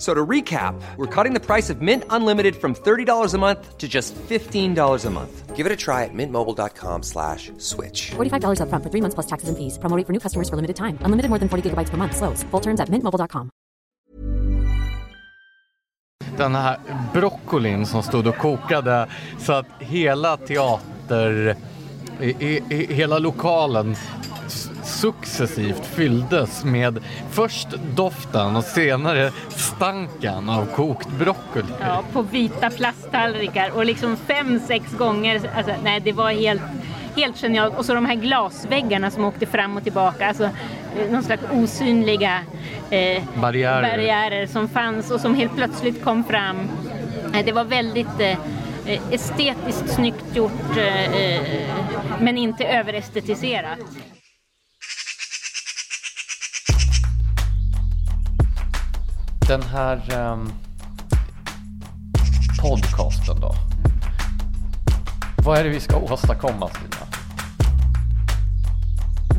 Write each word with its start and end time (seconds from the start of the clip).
F- 0.00 0.06
So 0.06 0.14
to 0.14 0.26
recap, 0.26 0.74
we're 0.96 1.06
cutting 1.24 1.34
the 1.34 1.46
price 1.46 1.72
of 1.72 1.82
Mint 1.82 2.04
Unlimited 2.10 2.54
from 2.56 2.74
$30 2.74 3.34
a 3.34 3.38
month 3.38 3.76
to 3.78 3.86
just 3.86 4.14
$15 4.28 5.06
a 5.06 5.10
month. 5.10 5.56
Give 5.56 5.66
it 5.66 5.72
a 5.72 5.76
try 5.76 6.04
at 6.04 6.14
mintmobile.com 6.14 7.02
slash 7.02 7.52
switch. 7.58 8.12
$45 8.16 8.60
upfront 8.60 8.82
for 8.82 8.90
three 8.90 9.00
months 9.02 9.14
plus 9.14 9.26
taxes 9.26 9.48
and 9.50 9.58
fees. 9.58 9.78
Promo 9.78 10.06
for 10.06 10.12
new 10.12 10.20
customers 10.20 10.48
for 10.48 10.56
limited 10.56 10.76
time. 10.76 10.96
Unlimited 11.04 11.28
more 11.28 11.38
than 11.38 11.48
40 11.48 11.62
gigabytes 11.70 11.90
per 11.90 11.96
month. 11.98 12.16
Slows. 12.16 12.44
Full 12.50 12.60
terms 12.62 12.80
at 12.80 12.88
mintmobile.com. 12.88 13.50
Den 16.36 16.54
här 16.54 16.78
broccolin 17.14 17.86
som 17.86 18.02
stod 18.02 18.26
och 18.26 18.36
kokade 18.36 19.06
så 19.38 19.52
att 19.52 19.66
hela 19.78 20.36
teater, 20.36 21.56
i, 22.20 22.28
i, 22.28 22.62
i, 22.70 22.94
hela 22.94 23.18
lokalen 23.18 23.92
s- 23.92 24.29
successivt 25.00 25.86
fylldes 25.86 26.64
med 26.64 26.98
först 27.30 27.68
doften 27.96 28.56
och 28.56 28.64
senare 28.64 29.30
stanken 29.48 30.48
av 30.48 30.66
kokt 30.66 31.08
broccoli. 31.08 31.64
Ja, 31.80 32.02
på 32.12 32.22
vita 32.22 32.70
plasttallrikar 32.70 33.70
och 33.74 33.84
liksom 33.86 34.16
fem, 34.16 34.60
sex 34.66 34.92
gånger. 34.98 35.40
Alltså, 35.56 35.72
nej, 35.84 36.00
det 36.00 36.12
var 36.12 36.30
helt, 36.30 36.62
helt 37.16 37.38
genialt. 37.38 37.78
Och 37.78 37.84
så 37.84 37.94
de 37.94 38.06
här 38.06 38.14
glasväggarna 38.14 39.10
som 39.10 39.24
åkte 39.24 39.46
fram 39.46 39.76
och 39.76 39.82
tillbaka. 39.82 40.26
Alltså, 40.28 40.48
någon 41.10 41.22
slags 41.22 41.42
osynliga 41.52 42.40
eh, 42.90 43.22
Barriärer. 43.40 43.82
barriärer 43.82 44.46
som 44.46 44.68
fanns 44.68 45.10
och 45.10 45.20
som 45.20 45.34
helt 45.34 45.56
plötsligt 45.56 46.04
kom 46.04 46.24
fram. 46.24 46.56
Eh, 47.34 47.44
det 47.44 47.52
var 47.52 47.64
väldigt 47.64 48.20
eh, 48.20 48.38
eh, 48.86 49.00
estetiskt 49.12 49.88
snyggt 49.94 50.24
gjort 50.36 50.76
eh, 50.76 51.14
eh, 51.22 51.42
men 52.20 52.38
inte 52.38 52.64
överestetiserat. 52.64 53.78
Den 59.50 59.62
här 59.62 60.12
ehm, 60.12 60.52
podcasten 62.62 63.40
då? 63.40 63.54
Vad 65.44 65.58
är 65.58 65.64
det 65.64 65.70
vi 65.70 65.80
ska 65.80 65.96
åstadkomma 65.96 66.68
Stina? 66.68 67.06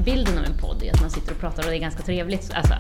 Bilden 0.05 0.37
av 0.37 0.43
en 0.43 0.57
podd 0.57 0.83
är 0.83 0.93
att 0.93 1.01
man 1.01 1.09
sitter 1.09 1.31
och 1.31 1.39
pratar 1.39 1.63
och 1.63 1.69
det 1.69 1.75
är 1.75 1.79
ganska 1.79 2.01
trevligt. 2.01 2.51
Alltså, 2.53 2.73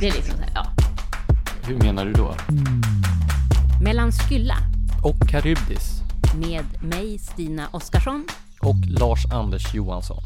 det 0.00 0.08
är 0.08 0.12
liksom 0.12 0.34
så 0.36 0.42
här, 0.42 0.50
ja. 0.54 0.66
Hur 1.62 1.78
menar 1.78 2.04
du 2.04 2.12
då? 2.12 2.34
Mellan 3.82 4.12
Skylla 4.12 4.56
Och 5.02 5.28
Karybdis. 5.28 6.02
med 6.34 6.64
mig, 6.82 7.18
Stina 7.18 7.68
Oskarsson. 7.70 8.26
Och 8.60 8.76
Lars-Anders 8.86 9.74
Johansson. 9.74 10.22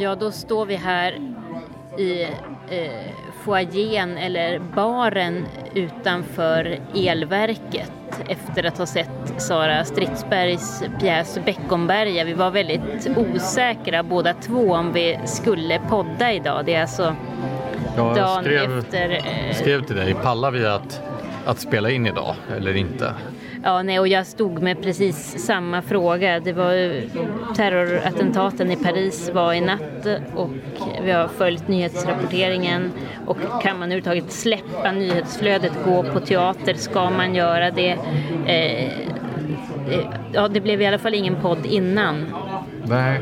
Ja, 0.00 0.14
då 0.14 0.30
står 0.30 0.66
vi 0.66 0.76
här 0.76 1.18
i 1.98 2.22
eh, 2.68 3.12
foajén 3.44 4.18
eller 4.18 4.58
baren 4.58 5.46
utanför 5.74 6.78
elverket 6.94 7.92
efter 8.28 8.64
att 8.66 8.78
ha 8.78 8.86
sett 8.86 9.42
Sara 9.42 9.84
Stridsbergs 9.84 10.82
pjäs 11.00 11.38
Beckomberga. 11.44 12.24
Vi 12.24 12.32
var 12.32 12.50
väldigt 12.50 13.08
osäkra 13.16 14.02
båda 14.02 14.34
två 14.34 14.72
om 14.72 14.92
vi 14.92 15.18
skulle 15.24 15.80
podda 15.88 16.32
idag. 16.32 16.64
Det 16.66 16.74
är 16.74 16.82
alltså 16.82 17.16
Jag 17.96 18.16
dagen 18.16 18.44
skrev, 18.44 18.78
efter... 18.78 19.10
Eh, 19.10 19.54
skrev 19.54 19.84
till 19.84 19.96
dig, 19.96 20.14
pallar 20.14 20.50
vi 20.50 20.66
att, 20.66 21.02
att 21.44 21.58
spela 21.58 21.90
in 21.90 22.06
idag 22.06 22.34
eller 22.56 22.76
inte? 22.76 23.14
Ja, 23.62 23.82
nej, 23.82 23.98
och 24.00 24.08
jag 24.08 24.26
stod 24.26 24.62
med 24.62 24.82
precis 24.82 25.46
samma 25.46 25.82
fråga. 25.82 26.40
Det 26.40 26.52
var 26.52 27.02
terrorattentaten 27.54 28.70
i 28.70 28.76
Paris 28.76 29.30
var 29.34 29.52
i 29.52 29.60
natt 29.60 30.06
och 30.34 30.50
vi 31.04 31.10
har 31.10 31.28
följt 31.28 31.68
nyhetsrapporteringen 31.68 32.92
och 33.26 33.36
kan 33.62 33.78
man 33.78 33.92
överhuvudtaget 33.92 34.32
släppa 34.32 34.92
nyhetsflödet, 34.92 35.72
gå 35.84 36.02
på 36.02 36.20
teater, 36.20 36.74
ska 36.74 37.10
man 37.10 37.34
göra 37.34 37.70
det? 37.70 37.96
Eh, 38.46 38.84
eh 38.84 38.90
ja, 40.32 40.48
det 40.48 40.60
blev 40.60 40.82
i 40.82 40.86
alla 40.86 40.98
fall 40.98 41.14
ingen 41.14 41.36
podd 41.42 41.66
innan. 41.66 42.26
Nej, 42.84 43.20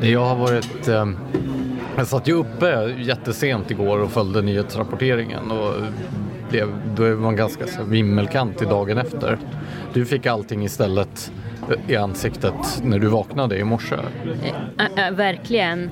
jag 0.00 0.24
har 0.24 0.36
varit... 0.36 0.88
Eh, 0.88 1.06
jag 1.96 2.06
satt 2.06 2.28
ju 2.28 2.32
uppe 2.32 2.94
jättesent 2.98 3.70
igår 3.70 3.98
och 3.98 4.10
följde 4.10 4.42
nyhetsrapporteringen 4.42 5.50
och 5.50 5.74
blev, 6.50 6.68
då 6.96 7.02
är 7.02 7.14
man 7.14 7.36
ganska 7.36 7.66
så 7.66 7.82
vimmelkant 7.84 8.62
i 8.62 8.64
dagen 8.64 8.98
efter. 8.98 9.38
Du 9.92 10.06
fick 10.06 10.26
allting 10.26 10.64
istället 10.64 11.32
i 11.88 11.96
ansiktet 11.96 12.82
när 12.82 12.98
du 12.98 13.06
vaknade 13.06 13.58
i 13.58 13.64
morse. 13.64 13.96
Äh, 14.78 15.06
äh, 15.06 15.10
verkligen. 15.10 15.90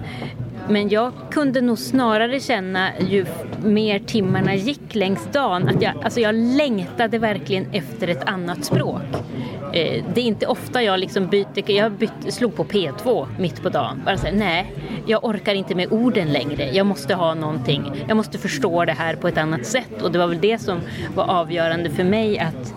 Men 0.69 0.89
jag 0.89 1.13
kunde 1.31 1.61
nog 1.61 1.79
snarare 1.79 2.41
känna 2.41 2.89
ju 3.09 3.27
mer 3.65 3.99
timmarna 3.99 4.55
gick 4.55 4.95
längs 4.95 5.29
dagen 5.33 5.69
att 5.69 5.83
jag, 5.83 5.95
alltså 6.05 6.21
jag 6.21 6.35
längtade 6.35 7.19
verkligen 7.19 7.67
efter 7.73 8.09
ett 8.09 8.29
annat 8.29 8.65
språk. 8.65 9.03
Eh, 9.73 10.05
det 10.15 10.21
är 10.21 10.25
inte 10.25 10.47
ofta 10.47 10.83
jag 10.83 11.01
liksom 11.01 11.27
byter, 11.27 11.71
jag 11.71 11.93
byt, 11.93 12.13
slog 12.29 12.57
på 12.57 12.65
P2 12.65 13.27
mitt 13.39 13.63
på 13.63 13.69
dagen. 13.69 14.03
Bara 14.05 14.17
säger 14.17 14.39
nej, 14.39 14.73
jag 15.07 15.25
orkar 15.25 15.55
inte 15.55 15.75
med 15.75 15.93
orden 15.93 16.33
längre. 16.33 16.71
Jag 16.73 16.87
måste 16.87 17.15
ha 17.15 17.35
någonting, 17.35 18.05
jag 18.09 18.17
måste 18.17 18.39
förstå 18.39 18.85
det 18.85 18.93
här 18.93 19.15
på 19.15 19.29
ett 19.29 19.39
annat 19.39 19.67
sätt. 19.67 20.03
Och 20.03 20.13
det 20.13 20.19
var 20.19 20.27
väl 20.27 20.41
det 20.41 20.59
som 20.59 20.81
var 21.15 21.25
avgörande 21.25 21.91
för 21.91 22.05
mig 22.05 22.39
att 22.39 22.75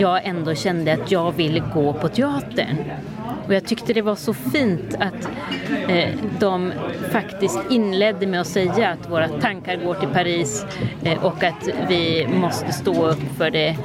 jag 0.00 0.26
ändå 0.26 0.54
kände 0.54 0.92
att 0.92 1.10
jag 1.10 1.32
ville 1.32 1.62
gå 1.74 1.92
på 1.92 2.08
teatern. 2.08 2.76
Och 3.46 3.54
jag 3.54 3.64
tyckte 3.64 3.92
det 3.92 4.02
var 4.02 4.14
så 4.14 4.34
fint 4.34 4.94
att 4.98 5.28
eh, 5.88 6.08
de 6.40 6.72
faktiskt 7.12 7.58
inledde 7.70 8.26
med 8.26 8.40
att 8.40 8.46
säga 8.46 8.88
att 8.88 9.10
våra 9.10 9.28
tankar 9.28 9.76
går 9.76 9.94
till 9.94 10.08
Paris 10.08 10.66
eh, 11.02 11.24
och 11.24 11.44
att 11.44 11.68
vi 11.88 12.28
måste 12.40 12.72
stå 12.72 13.06
upp 13.06 13.36
för 13.36 13.50
det 13.50 13.76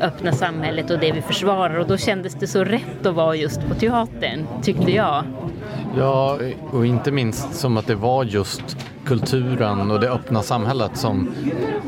öppna 0.00 0.32
samhället 0.32 0.90
och 0.90 0.98
det 0.98 1.12
vi 1.12 1.22
försvarar. 1.22 1.78
Och 1.78 1.86
då 1.86 1.96
kändes 1.96 2.34
det 2.34 2.46
så 2.46 2.64
rätt 2.64 3.06
att 3.06 3.14
vara 3.14 3.34
just 3.36 3.68
på 3.68 3.74
teatern, 3.74 4.46
tyckte 4.62 4.92
jag. 4.92 5.24
Ja, 5.98 6.38
och 6.72 6.86
inte 6.86 7.12
minst 7.12 7.54
som 7.54 7.76
att 7.76 7.86
det 7.86 7.94
var 7.94 8.24
just 8.24 8.76
kulturen 9.06 9.90
och 9.90 10.00
det 10.00 10.10
öppna 10.10 10.42
samhället 10.42 10.90
som, 10.96 11.28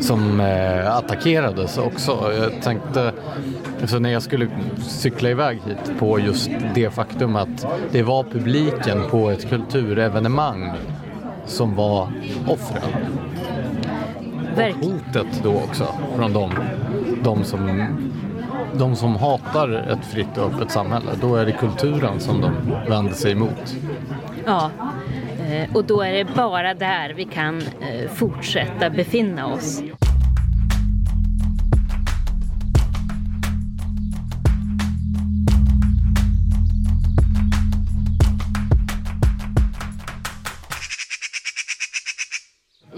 som 0.00 0.40
eh, 0.40 0.96
attackerades 0.96 1.78
också. 1.78 2.32
Jag 2.40 2.62
tänkte, 2.62 3.12
så 3.86 3.98
när 3.98 4.10
jag 4.10 4.22
skulle 4.22 4.48
cykla 4.86 5.30
iväg 5.30 5.58
hit 5.66 5.98
på 5.98 6.20
just 6.20 6.50
det 6.74 6.90
faktum 6.90 7.36
att 7.36 7.66
det 7.90 8.02
var 8.02 8.22
publiken 8.24 9.02
på 9.10 9.30
ett 9.30 9.48
kulturevenemang 9.48 10.72
som 11.46 11.74
var 11.76 12.12
offren. 12.46 12.90
Verk- 14.56 14.74
Hotet 14.84 15.40
då 15.42 15.54
också 15.54 15.86
från 16.16 16.32
de, 16.32 16.50
de 17.24 17.44
som 17.44 17.84
de 18.74 18.96
som 18.96 19.16
hatar 19.16 19.72
ett 19.92 20.06
fritt 20.06 20.38
och 20.38 20.44
öppet 20.54 20.70
samhälle, 20.70 21.10
då 21.20 21.36
är 21.36 21.46
det 21.46 21.52
kulturen 21.52 22.20
som 22.20 22.40
de 22.40 22.50
vänder 22.88 23.12
sig 23.12 23.32
emot. 23.32 23.76
Ja, 24.46 24.70
Eh, 25.48 25.76
och 25.76 25.84
då 25.84 26.02
är 26.02 26.12
det 26.12 26.24
bara 26.24 26.74
där 26.74 27.14
vi 27.14 27.24
kan 27.24 27.62
eh, 27.62 28.10
fortsätta 28.10 28.90
befinna 28.90 29.46
oss. 29.46 29.82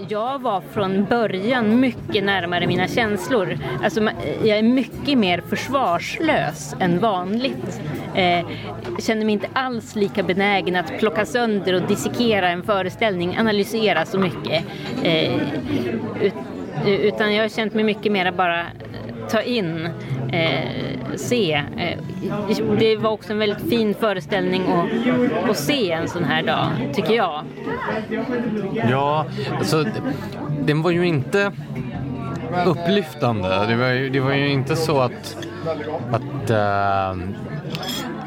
Jag 0.09 0.41
var 0.41 0.61
från 0.61 1.05
början 1.05 1.79
mycket 1.79 2.23
närmare 2.23 2.67
mina 2.67 2.87
känslor. 2.87 3.57
Alltså, 3.83 4.09
jag 4.43 4.57
är 4.57 4.63
mycket 4.63 5.17
mer 5.17 5.41
försvarslös 5.41 6.75
än 6.79 6.99
vanligt 6.99 7.81
Eh, 8.15 8.45
känner 8.99 9.25
mig 9.25 9.33
inte 9.33 9.47
alls 9.53 9.95
lika 9.95 10.23
benägen 10.23 10.75
att 10.75 10.99
plocka 10.99 11.25
sönder 11.25 11.73
och 11.73 11.81
dissekera 11.81 12.49
en 12.49 12.63
föreställning, 12.63 13.37
analysera 13.37 14.05
så 14.05 14.19
mycket. 14.19 14.63
Eh, 15.03 15.35
ut, 16.21 16.33
eh, 16.85 16.93
utan 16.93 17.35
jag 17.35 17.43
har 17.43 17.49
känt 17.49 17.73
mig 17.73 17.83
mycket 17.83 18.11
mer 18.11 18.31
bara 18.31 18.65
ta 19.29 19.41
in, 19.41 19.89
eh, 20.31 21.15
se. 21.15 21.53
Eh, 21.53 21.97
det 22.79 22.95
var 22.95 23.09
också 23.09 23.33
en 23.33 23.39
väldigt 23.39 23.69
fin 23.69 23.93
föreställning 23.93 24.61
att, 24.61 25.49
att 25.49 25.57
se 25.57 25.91
en 25.91 26.07
sån 26.07 26.23
här 26.23 26.43
dag, 26.43 26.67
tycker 26.93 27.13
jag. 27.13 27.43
Ja, 28.89 29.25
alltså 29.57 29.85
den 30.65 30.81
var 30.81 30.91
ju 30.91 31.07
inte 31.07 31.51
upplyftande. 32.65 33.65
Det 33.67 33.75
var 33.75 33.87
ju, 33.87 34.09
det 34.09 34.19
var 34.19 34.33
ju 34.33 34.49
inte 34.49 34.75
så 34.75 34.99
att, 34.99 35.37
att, 36.11 36.51
uh, 36.51 37.23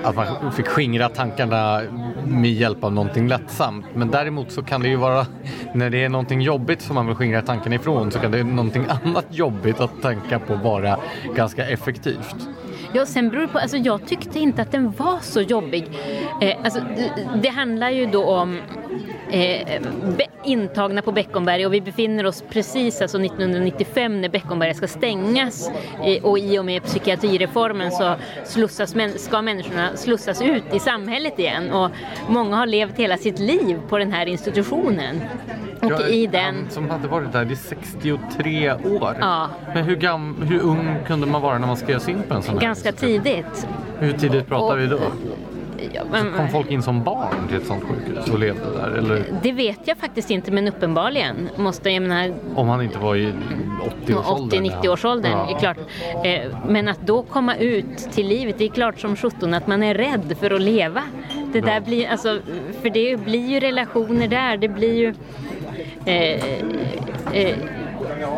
att 0.04 0.42
man 0.42 0.52
fick 0.52 0.66
skingra 0.66 1.08
tankarna 1.08 1.82
med 2.26 2.52
hjälp 2.52 2.84
av 2.84 2.92
någonting 2.92 3.28
lättsamt. 3.28 3.86
Men 3.94 4.10
däremot 4.10 4.52
så 4.52 4.62
kan 4.62 4.80
det 4.80 4.88
ju 4.88 4.96
vara, 4.96 5.26
när 5.74 5.90
det 5.90 6.04
är 6.04 6.08
någonting 6.08 6.40
jobbigt 6.40 6.82
som 6.82 6.94
man 6.94 7.06
vill 7.06 7.16
skingra 7.16 7.42
tankarna 7.42 7.74
ifrån 7.74 8.10
så 8.10 8.18
kan 8.18 8.30
det 8.30 8.44
någonting 8.44 8.86
annat 9.04 9.26
jobbigt 9.30 9.80
att 9.80 10.02
tänka 10.02 10.38
på 10.38 10.54
vara 10.54 10.98
ganska 11.36 11.66
effektivt. 11.66 12.36
Ja, 12.92 13.06
sen 13.06 13.30
beror 13.30 13.42
det 13.42 13.48
på, 13.48 13.58
alltså 13.58 13.76
jag 13.76 14.06
tyckte 14.06 14.38
inte 14.38 14.62
att 14.62 14.72
den 14.72 14.90
var 14.90 15.18
så 15.20 15.40
jobbig. 15.40 15.84
Eh, 16.40 16.56
alltså, 16.64 16.80
det, 16.96 17.12
det 17.42 17.48
handlar 17.48 17.90
ju 17.90 18.06
då 18.06 18.24
om 18.24 18.60
eh, 19.34 19.82
intagna 20.44 21.02
på 21.02 21.12
Beckomberga 21.12 21.66
och 21.66 21.74
vi 21.74 21.80
befinner 21.80 22.26
oss 22.26 22.44
precis 22.50 23.02
alltså 23.02 23.24
1995 23.24 24.20
när 24.20 24.28
Beckomberga 24.28 24.74
ska 24.74 24.88
stängas 24.88 25.70
eh, 26.04 26.24
och 26.24 26.38
i 26.38 26.58
och 26.58 26.64
med 26.64 26.82
psykiatrireformen 26.82 27.90
så 27.90 28.14
slussas, 28.44 28.94
ska 29.16 29.42
människorna 29.42 29.96
slussas 29.96 30.42
ut 30.42 30.64
i 30.74 30.78
samhället 30.78 31.38
igen 31.38 31.70
och 31.70 31.90
många 32.28 32.56
har 32.56 32.66
levt 32.66 32.98
hela 32.98 33.16
sitt 33.16 33.38
liv 33.38 33.78
på 33.88 33.98
den 33.98 34.12
här 34.12 34.26
institutionen. 34.26 35.20
Och 35.82 35.92
ja, 35.92 36.06
i 36.06 36.26
den... 36.26 36.54
Han 36.54 36.70
som 36.70 36.90
hade 36.90 37.08
varit 37.08 37.32
där 37.32 37.52
i 37.52 37.56
63 37.56 38.72
år. 38.72 39.16
Ja. 39.20 39.48
Men 39.74 39.84
hur, 39.84 39.96
gam... 39.96 40.42
hur 40.42 40.60
ung 40.60 40.96
kunde 41.06 41.26
man 41.26 41.42
vara 41.42 41.58
när 41.58 41.66
man 41.66 41.76
skrevs 41.76 42.08
in 42.08 42.22
på 42.28 42.34
en 42.34 42.42
sån 42.42 42.54
här? 42.54 42.60
Ganska 42.60 42.92
tidigt. 42.92 43.66
Hur 43.98 44.12
tidigt 44.12 44.46
pratar 44.46 44.76
och... 44.76 44.82
vi 44.82 44.86
då? 44.86 44.98
Ja, 45.92 46.02
men, 46.10 46.32
kom 46.32 46.48
folk 46.48 46.70
in 46.70 46.82
som 46.82 47.04
barn 47.04 47.48
till 47.48 47.56
ett 47.56 47.66
sånt 47.66 47.84
sjukhus 47.84 48.30
och 48.30 48.38
levde 48.38 48.70
där? 48.76 48.90
Eller? 48.90 49.24
Det 49.42 49.52
vet 49.52 49.80
jag 49.84 49.98
faktiskt 49.98 50.30
inte 50.30 50.50
men 50.50 50.68
uppenbarligen 50.68 51.48
måste 51.56 51.90
jag 51.90 52.02
menar... 52.02 52.34
Om 52.54 52.68
han 52.68 52.82
inte 52.82 52.98
var 52.98 53.16
i 53.16 53.32
80-årsåldern? 54.06 54.64
80-90-årsåldern, 54.64 55.32
ja. 55.32 55.56
är 55.56 55.58
klart. 55.58 55.78
Eh, 56.24 56.58
men 56.68 56.88
att 56.88 57.00
då 57.00 57.22
komma 57.22 57.56
ut 57.56 57.98
till 57.98 58.26
livet, 58.26 58.58
det 58.58 58.64
är 58.64 58.68
klart 58.68 59.00
som 59.00 59.16
sjutton 59.16 59.54
att 59.54 59.66
man 59.66 59.82
är 59.82 59.94
rädd 59.94 60.36
för 60.40 60.50
att 60.50 60.60
leva. 60.60 61.02
Det 61.52 61.60
där 61.60 61.80
blir, 61.80 62.08
alltså, 62.08 62.38
för 62.82 62.90
det 62.90 63.16
blir 63.24 63.48
ju 63.48 63.60
relationer 63.60 64.28
där, 64.28 64.56
det 64.56 64.68
blir 64.68 64.94
ju... 64.94 65.14
Eh, 66.04 66.44
eh, 67.32 67.56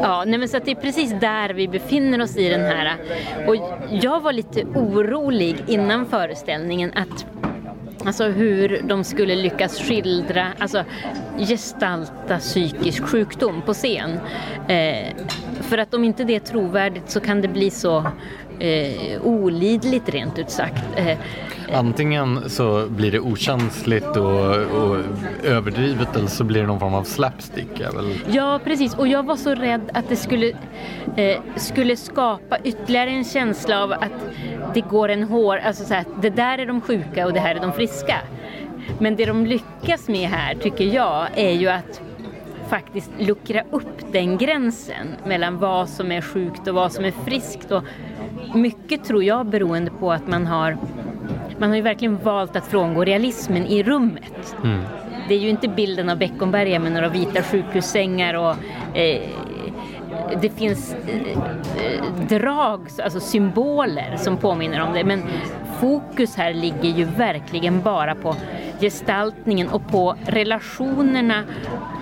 Ja, 0.02 0.24
nej 0.26 0.38
men 0.38 0.48
så 0.48 0.56
att 0.56 0.64
det 0.64 0.70
är 0.70 0.74
precis 0.74 1.12
där 1.20 1.54
vi 1.54 1.68
befinner 1.68 2.22
oss 2.22 2.36
i 2.36 2.48
den 2.48 2.60
här. 2.60 2.96
Och 3.46 3.56
jag 3.90 4.20
var 4.20 4.32
lite 4.32 4.64
orolig 4.64 5.56
innan 5.66 6.06
föreställningen 6.06 6.92
att 6.94 7.26
Alltså 8.04 8.24
hur 8.24 8.80
de 8.84 9.04
skulle 9.04 9.34
lyckas 9.34 9.78
skildra, 9.78 10.46
alltså 10.58 10.84
gestalta 11.38 12.38
psykisk 12.38 13.02
sjukdom 13.02 13.62
på 13.62 13.74
scen. 13.74 14.20
Eh, 14.68 15.06
för 15.66 15.78
att 15.78 15.94
om 15.94 16.04
inte 16.04 16.24
det 16.24 16.36
är 16.36 16.40
trovärdigt 16.40 17.10
så 17.10 17.20
kan 17.20 17.40
det 17.40 17.48
bli 17.48 17.70
så 17.70 18.06
eh, 18.58 19.22
olidligt 19.22 20.08
rent 20.08 20.38
ut 20.38 20.50
sagt. 20.50 20.84
Eh, 20.96 21.18
Antingen 21.72 22.50
så 22.50 22.86
blir 22.88 23.12
det 23.12 23.20
okänsligt 23.20 24.16
och, 24.16 24.56
och, 24.56 24.96
överdrivet 25.44 26.16
eller 26.16 26.26
så 26.26 26.44
blir 26.44 26.60
det 26.60 26.66
någon 26.66 26.80
form 26.80 26.94
av 26.94 27.04
slapstick. 27.04 27.80
Väl... 27.80 28.14
Ja, 28.30 28.60
precis. 28.64 28.94
Och 28.94 29.08
jag 29.08 29.26
var 29.26 29.36
så 29.36 29.54
rädd 29.54 29.90
att 29.92 30.08
det 30.08 30.16
skulle, 30.16 30.52
eh, 31.16 31.38
skulle 31.56 31.96
skapa 31.96 32.58
ytterligare 32.64 33.10
en 33.10 33.24
känsla 33.24 33.82
av 33.82 33.92
att 33.92 34.28
det 34.74 34.80
går 34.80 35.08
en 35.08 35.22
hår, 35.22 35.56
alltså 35.56 35.84
så 35.84 35.94
här, 35.94 36.04
det 36.22 36.30
där 36.30 36.58
är 36.58 36.66
de 36.66 36.80
sjuka 36.80 37.26
och 37.26 37.32
det 37.32 37.40
här 37.40 37.54
är 37.54 37.60
de 37.60 37.72
friska. 37.72 38.16
Men 38.98 39.16
det 39.16 39.24
de 39.24 39.46
lyckas 39.46 40.08
med 40.08 40.28
här, 40.28 40.54
tycker 40.54 40.84
jag, 40.84 41.26
är 41.34 41.52
ju 41.52 41.68
att 41.68 42.00
faktiskt 42.68 43.10
luckra 43.18 43.62
upp 43.70 44.12
den 44.12 44.38
gränsen 44.38 45.06
mellan 45.26 45.58
vad 45.58 45.88
som 45.88 46.12
är 46.12 46.20
sjukt 46.20 46.68
och 46.68 46.74
vad 46.74 46.92
som 46.92 47.04
är 47.04 47.10
friskt. 47.10 47.70
Och 47.70 47.82
mycket 48.54 49.04
tror 49.04 49.24
jag 49.24 49.46
beroende 49.46 49.90
på 49.90 50.12
att 50.12 50.26
man 50.28 50.46
har 50.46 50.78
man 51.58 51.68
har 51.68 51.76
ju 51.76 51.82
verkligen 51.82 52.18
valt 52.18 52.56
att 52.56 52.66
frångå 52.66 53.04
realismen 53.04 53.66
i 53.66 53.82
rummet. 53.82 54.56
Mm. 54.64 54.82
Det 55.28 55.34
är 55.34 55.38
ju 55.38 55.48
inte 55.48 55.68
bilden 55.68 56.08
av 56.08 56.18
Beckomberga 56.18 56.78
med 56.78 56.92
några 56.92 57.08
vita 57.08 57.42
sjukhussängar 57.42 58.34
och 58.34 58.54
eh, 58.96 59.30
det 60.40 60.48
finns 60.48 60.94
eh, 60.94 62.02
drag, 62.28 62.80
alltså 63.02 63.20
symboler 63.20 64.16
som 64.16 64.36
påminner 64.36 64.80
om 64.80 64.92
det. 64.92 65.04
Men 65.04 65.22
fokus 65.80 66.36
här 66.36 66.54
ligger 66.54 66.88
ju 66.88 67.04
verkligen 67.04 67.82
bara 67.82 68.14
på 68.14 68.36
gestaltningen 68.80 69.68
och 69.68 69.88
på 69.88 70.16
relationerna 70.26 71.44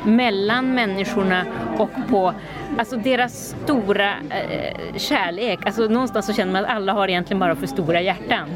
mellan 0.04 0.74
människorna 0.74 1.44
och 1.78 1.90
på 2.10 2.34
alltså 2.78 2.96
deras 2.96 3.56
stora 3.64 4.10
eh, 4.10 4.96
kärlek. 4.96 5.66
Alltså 5.66 5.82
någonstans 5.82 6.26
så 6.26 6.32
känner 6.32 6.52
man 6.52 6.64
att 6.64 6.70
alla 6.70 6.92
har 6.92 7.08
egentligen 7.08 7.40
bara 7.40 7.56
för 7.56 7.66
stora 7.66 8.00
hjärtan. 8.00 8.48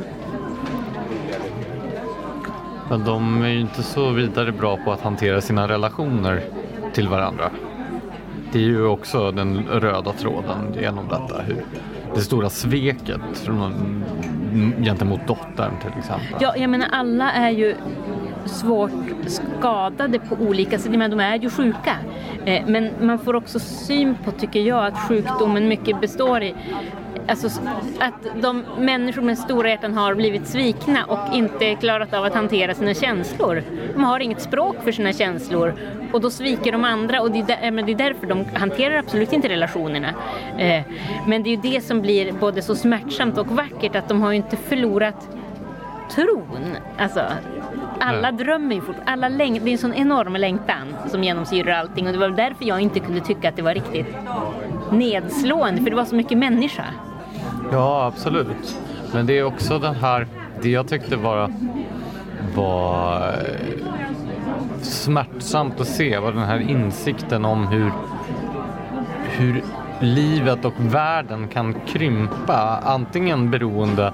Men 2.91 3.05
de 3.05 3.43
är 3.43 3.49
ju 3.49 3.61
inte 3.61 3.83
så 3.83 4.11
vidare 4.11 4.53
bra 4.53 4.77
på 4.77 4.93
att 4.93 5.01
hantera 5.01 5.41
sina 5.41 5.69
relationer 5.69 6.43
till 6.93 7.09
varandra. 7.09 7.51
Det 8.53 8.59
är 8.59 8.63
ju 8.63 8.87
också 8.87 9.31
den 9.33 9.67
röda 9.67 10.13
tråden 10.13 10.75
genom 10.81 11.09
detta. 11.09 11.43
Hur 11.43 11.65
det 12.15 12.21
stora 12.21 12.51
sveket 12.51 13.21
från, 13.35 14.05
gentemot 14.83 15.27
dottern 15.27 15.73
till 15.83 15.99
exempel. 15.99 16.37
Ja, 16.41 16.57
jag 16.57 16.71
menar 16.71 16.89
alla 16.93 17.33
är 17.33 17.51
ju 17.51 17.75
svårt 18.45 18.91
skadade 19.27 20.19
på 20.19 20.35
olika 20.35 20.79
sätt. 20.79 20.93
Men 20.93 21.11
de 21.11 21.21
är 21.21 21.39
ju 21.39 21.51
sjuka. 21.51 21.97
Eh, 22.45 22.67
men 22.67 22.91
man 23.01 23.19
får 23.19 23.35
också 23.35 23.59
syn 23.59 24.15
på, 24.25 24.31
tycker 24.31 24.61
jag, 24.61 24.87
att 24.87 25.09
sjukdomen 25.09 25.69
mycket 25.69 26.01
består 26.01 26.43
i 26.43 26.55
alltså, 27.29 27.61
att 27.99 28.43
de 28.43 28.65
människor 28.79 29.23
med 29.23 29.39
stora 29.39 29.69
hjärtan 29.69 29.95
har 29.95 30.15
blivit 30.15 30.47
svikna 30.47 31.05
och 31.05 31.35
inte 31.35 31.75
klarat 31.75 32.15
av 32.15 32.25
att 32.25 32.35
hantera 32.35 32.75
sina 32.75 32.95
känslor. 32.95 33.63
De 33.95 34.05
har 34.05 34.21
inget 34.21 34.43
språk 34.43 34.77
för 34.85 34.93
sina 34.93 35.13
känslor 35.13 35.75
och 36.13 36.21
då 36.21 36.31
sviker 36.31 36.73
de 36.73 36.85
andra 36.85 37.21
och 37.23 37.31
det 37.31 37.39
är, 37.39 37.43
där, 37.43 37.71
men 37.71 37.87
det 37.87 37.93
är 37.93 37.97
därför 37.97 38.27
de 38.27 38.45
hanterar 38.55 38.99
absolut 38.99 39.33
inte 39.33 39.49
relationerna. 39.49 40.09
Eh, 40.59 40.83
men 41.27 41.43
det 41.43 41.49
är 41.49 41.57
ju 41.57 41.63
det 41.73 41.81
som 41.85 42.01
blir 42.03 42.33
både 42.33 42.63
så 42.63 42.75
smärtsamt 42.77 43.39
och 43.39 43.47
vackert 43.47 43.97
att 43.97 44.09
de 44.09 44.21
har 44.23 44.31
ju 44.31 44.37
inte 44.37 44.57
förlorat 44.57 45.29
tron. 46.15 46.77
Alltså, 46.99 47.21
alla 48.01 48.33
drömmer 48.33 48.75
ju 48.75 48.81
fortfarande, 48.81 49.13
alla 49.13 49.29
läng- 49.29 49.61
det 49.65 49.71
är 49.71 49.73
en 49.73 49.79
sån 49.79 49.95
enorm 49.95 50.37
längtan 50.37 50.95
som 51.11 51.25
genomsyrar 51.25 51.73
allting 51.73 52.07
och 52.07 52.13
det 52.13 52.19
var 52.19 52.29
därför 52.29 52.65
jag 52.65 52.81
inte 52.81 53.01
kunde 53.01 53.21
tycka 53.21 53.49
att 53.49 53.57
det 53.57 53.63
var 53.63 53.75
riktigt 53.75 54.07
nedslående 54.93 55.83
för 55.83 55.91
det 55.91 55.97
var 55.97 56.05
så 56.05 56.15
mycket 56.15 56.39
människa. 56.39 56.85
Ja, 57.73 58.07
absolut. 58.07 58.81
Men 59.13 59.27
det 59.27 59.39
är 59.39 59.45
också 59.45 59.79
den 59.79 59.95
här, 59.95 60.27
det 60.63 60.71
jag 60.71 60.89
tyckte 60.89 61.17
var, 61.17 61.53
var 62.55 63.35
smärtsamt 64.83 65.81
att 65.81 65.89
se 65.89 66.19
var 66.19 66.33
den 66.33 66.43
här 66.43 66.71
insikten 66.71 67.45
om 67.45 67.67
hur, 67.67 67.93
hur 69.25 69.63
livet 70.01 70.65
och 70.65 70.75
världen 70.79 71.49
kan 71.49 71.75
krympa 71.87 72.83
antingen 72.85 73.51
beroende 73.51 74.13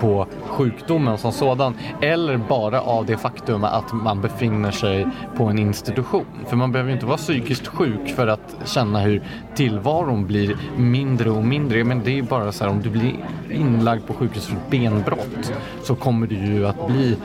på 0.00 0.26
sjukdomen 0.46 1.18
som 1.18 1.32
sådan 1.32 1.74
eller 2.00 2.36
bara 2.36 2.80
av 2.80 3.06
det 3.06 3.16
faktum 3.16 3.64
att 3.64 3.92
man 3.92 4.20
befinner 4.20 4.70
sig 4.70 5.06
på 5.36 5.44
en 5.44 5.58
institution. 5.58 6.24
För 6.46 6.56
man 6.56 6.72
behöver 6.72 6.92
inte 6.92 7.06
vara 7.06 7.16
psykiskt 7.16 7.66
sjuk 7.66 8.08
för 8.16 8.26
att 8.26 8.56
känna 8.64 9.00
hur 9.00 9.22
tillvaron 9.54 10.26
blir 10.26 10.56
mindre 10.76 11.30
och 11.30 11.44
mindre. 11.44 11.84
Men 11.84 12.02
det 12.04 12.18
är 12.18 12.22
bara 12.22 12.52
så 12.52 12.64
här 12.64 12.70
om 12.70 12.82
du 12.82 12.90
blir 12.90 13.14
inlagd 13.50 14.06
på 14.06 14.14
sjukhus 14.14 14.46
för 14.46 14.56
benbrott 14.70 15.52
så 15.82 15.94
kommer 15.94 16.26
du 16.26 16.36
ju 16.36 16.66
att 16.66 16.86
bli 16.86 17.16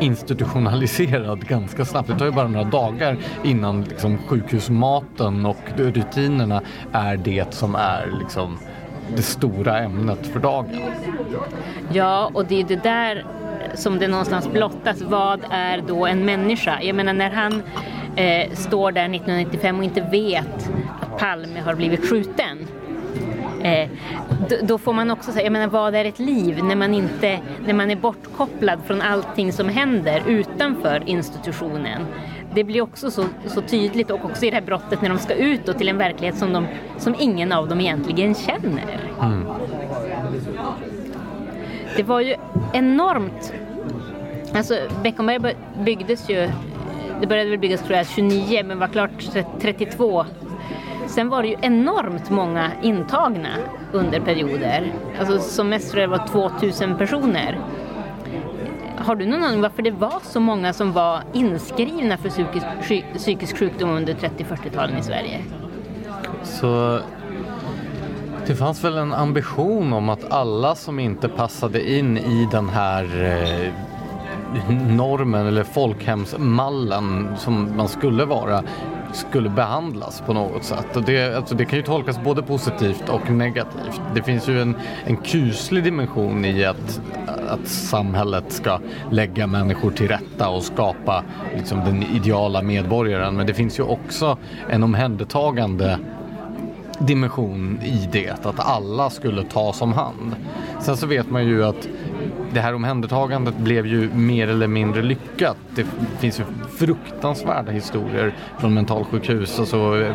institutionaliserad 0.00 1.46
ganska 1.48 1.84
snabbt. 1.84 2.08
Det 2.08 2.18
tar 2.18 2.24
ju 2.24 2.32
bara 2.32 2.48
några 2.48 2.64
dagar 2.70 3.16
innan 3.42 3.84
liksom, 3.84 4.18
sjukhusmaten 4.18 5.46
och 5.46 5.62
rutinerna 5.76 6.62
är 6.92 7.16
det 7.16 7.54
som 7.54 7.74
är 7.74 8.12
liksom, 8.20 8.58
det 9.16 9.22
stora 9.22 9.78
ämnet 9.78 10.26
för 10.26 10.40
dagen. 10.40 10.80
Ja, 11.92 12.30
och 12.34 12.46
det 12.46 12.60
är 12.60 12.64
det 12.64 12.82
där 12.82 13.26
som 13.74 13.98
det 13.98 14.08
någonstans 14.08 14.48
blottas. 14.52 15.02
Vad 15.02 15.40
är 15.50 15.82
då 15.88 16.06
en 16.06 16.24
människa? 16.24 16.78
Jag 16.82 16.96
menar 16.96 17.12
när 17.12 17.30
han 17.30 17.62
eh, 18.16 18.52
står 18.52 18.92
där 18.92 19.04
1995 19.04 19.78
och 19.78 19.84
inte 19.84 20.00
vet 20.00 20.70
att 21.00 21.18
Palme 21.18 21.60
har 21.60 21.74
blivit 21.74 22.08
skjuten 22.08 22.66
Eh, 23.62 23.88
då, 24.48 24.56
då, 24.62 24.78
får 24.78 24.92
man 24.92 25.10
också 25.10 25.32
säga, 25.32 25.44
jag 25.44 25.52
menar 25.52 25.66
vad 25.66 25.94
är 25.94 26.04
ett 26.04 26.18
liv 26.18 26.64
när 26.64 26.76
man, 26.76 26.94
inte, 26.94 27.40
när 27.66 27.74
man 27.74 27.90
är 27.90 27.96
bortkopplad 27.96 28.78
från 28.86 29.02
allting 29.02 29.52
som 29.52 29.68
händer 29.68 30.22
utanför 30.26 31.02
institutionen. 31.06 32.06
Det 32.54 32.64
blir 32.64 32.80
också 32.82 33.10
så, 33.10 33.24
så 33.46 33.60
tydligt 33.62 34.10
och 34.10 34.24
också 34.24 34.46
i 34.46 34.50
det 34.50 34.56
här 34.56 34.62
brottet 34.62 35.02
när 35.02 35.08
de 35.08 35.18
ska 35.18 35.34
ut 35.34 35.78
till 35.78 35.88
en 35.88 35.98
verklighet 35.98 36.38
som, 36.38 36.52
de, 36.52 36.66
som 36.98 37.14
ingen 37.18 37.52
av 37.52 37.68
dem 37.68 37.80
egentligen 37.80 38.34
känner. 38.34 39.00
Mm. 39.22 39.46
Det 41.96 42.02
var 42.02 42.20
ju 42.20 42.34
enormt 42.72 43.52
Alltså 44.54 44.74
Beckomberg 45.02 45.54
byggdes 45.84 46.30
ju, 46.30 46.50
det 47.20 47.26
började 47.26 47.50
väl 47.50 47.58
byggas 47.58 47.82
tror 47.82 47.96
jag 47.96 48.06
29 48.06 48.62
men 48.64 48.78
var 48.78 48.88
klart 48.88 49.10
32. 49.60 50.24
Sen 51.06 51.28
var 51.28 51.42
det 51.42 51.48
ju 51.48 51.56
enormt 51.60 52.30
många 52.30 52.70
intagna 52.82 53.48
under 53.92 54.20
perioder. 54.20 54.92
Alltså 55.20 55.38
som 55.38 55.68
mest 55.68 55.90
tror 55.90 56.00
jag 56.00 56.10
det 56.10 56.18
var 56.18 56.26
2000 56.26 56.98
personer. 56.98 57.58
Har 59.02 59.16
du 59.16 59.26
någon 59.26 59.44
aning 59.44 59.60
varför 59.60 59.82
det 59.82 59.90
var 59.90 60.20
så 60.22 60.40
många 60.40 60.72
som 60.72 60.92
var 60.92 61.22
inskrivna 61.32 62.16
för 62.16 62.28
psykisk, 62.28 62.66
psykisk 63.16 63.58
sjukdom 63.58 63.90
under 63.90 64.14
30-40-talen 64.14 64.98
i 64.98 65.02
Sverige? 65.02 65.40
Så 66.42 67.00
det 68.46 68.54
fanns 68.54 68.84
väl 68.84 68.96
en 68.96 69.12
ambition 69.12 69.92
om 69.92 70.08
att 70.08 70.32
alla 70.32 70.74
som 70.74 70.98
inte 70.98 71.28
passade 71.28 71.90
in 71.90 72.18
i 72.18 72.48
den 72.50 72.68
här 72.68 73.04
eh, 73.24 73.72
normen 74.96 75.46
eller 75.46 75.64
folkhemsmallen 75.64 77.28
som 77.38 77.76
man 77.76 77.88
skulle 77.88 78.24
vara 78.24 78.62
skulle 79.12 79.48
behandlas 79.48 80.22
på 80.26 80.32
något 80.32 80.64
sätt. 80.64 80.96
Och 80.96 81.02
det, 81.02 81.36
alltså 81.36 81.54
det 81.54 81.64
kan 81.64 81.78
ju 81.78 81.84
tolkas 81.84 82.20
både 82.24 82.42
positivt 82.42 83.08
och 83.08 83.30
negativt. 83.30 84.00
Det 84.14 84.22
finns 84.22 84.48
ju 84.48 84.62
en, 84.62 84.76
en 85.06 85.16
kuslig 85.16 85.84
dimension 85.84 86.44
i 86.44 86.64
att, 86.64 87.00
att 87.48 87.68
samhället 87.68 88.52
ska 88.52 88.78
lägga 89.10 89.46
människor 89.46 89.90
till 89.90 90.08
rätta 90.08 90.48
och 90.48 90.62
skapa 90.62 91.24
liksom, 91.56 91.80
den 91.84 92.02
ideala 92.02 92.62
medborgaren. 92.62 93.36
Men 93.36 93.46
det 93.46 93.54
finns 93.54 93.78
ju 93.78 93.82
också 93.82 94.38
en 94.68 94.82
omhändertagande 94.82 95.98
dimension 96.98 97.78
i 97.82 98.08
det, 98.12 98.46
att 98.46 98.60
alla 98.60 99.10
skulle 99.10 99.44
tas 99.44 99.82
om 99.82 99.92
hand. 99.92 100.36
Sen 100.80 100.96
så 100.96 101.06
vet 101.06 101.30
man 101.30 101.46
ju 101.46 101.64
att 101.64 101.88
det 102.52 102.60
här 102.60 102.74
omhändertagandet 102.74 103.56
blev 103.56 103.86
ju 103.86 104.10
mer 104.14 104.48
eller 104.48 104.66
mindre 104.66 105.02
lyckat. 105.02 105.56
Det 105.74 105.86
finns 106.18 106.40
ju 106.40 106.44
fruktansvärda 106.70 107.72
historier 107.72 108.34
från 108.58 108.74
mentalsjukhus, 108.74 109.58
alltså, 109.58 110.12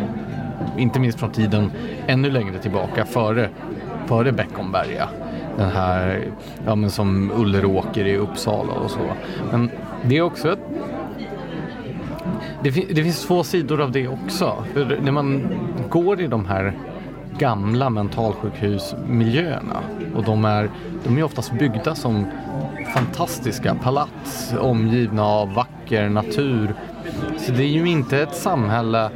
inte 0.77 0.99
minst 0.99 1.19
från 1.19 1.31
tiden 1.31 1.71
ännu 2.07 2.29
längre 2.29 2.59
tillbaka, 2.59 3.05
före, 3.05 3.49
före 4.05 4.31
Beckomberga. 4.31 5.09
Den 5.57 5.69
här, 5.69 6.27
ja 6.65 6.75
men 6.75 6.91
som 6.91 7.31
Ulleråker 7.31 8.05
i 8.05 8.17
Uppsala 8.17 8.73
och 8.73 8.91
så. 8.91 9.11
Men 9.51 9.69
det 10.03 10.17
är 10.17 10.21
också 10.21 10.51
ett 10.51 10.59
det, 12.63 12.69
det, 12.69 13.03
finns 13.03 13.25
två 13.25 13.43
sidor 13.43 13.81
av 13.81 13.91
det 13.91 14.07
också. 14.07 14.63
För 14.73 14.99
när 15.01 15.11
man 15.11 15.47
går 15.89 16.21
i 16.21 16.27
de 16.27 16.45
här 16.45 16.73
gamla 17.39 17.89
mentalsjukhusmiljöerna 17.89 19.79
och 20.15 20.23
de 20.23 20.45
är, 20.45 20.69
de 21.03 21.17
är 21.17 21.23
oftast 21.23 21.51
byggda 21.51 21.95
som 21.95 22.25
fantastiska 22.93 23.75
palats 23.75 24.53
omgivna 24.59 25.23
av 25.25 25.53
vacker 25.53 26.09
natur. 26.09 26.75
Så 27.37 27.51
det 27.51 27.63
är 27.63 27.67
ju 27.67 27.89
inte 27.89 28.17
ett 28.21 28.35
samhälle 28.35 29.09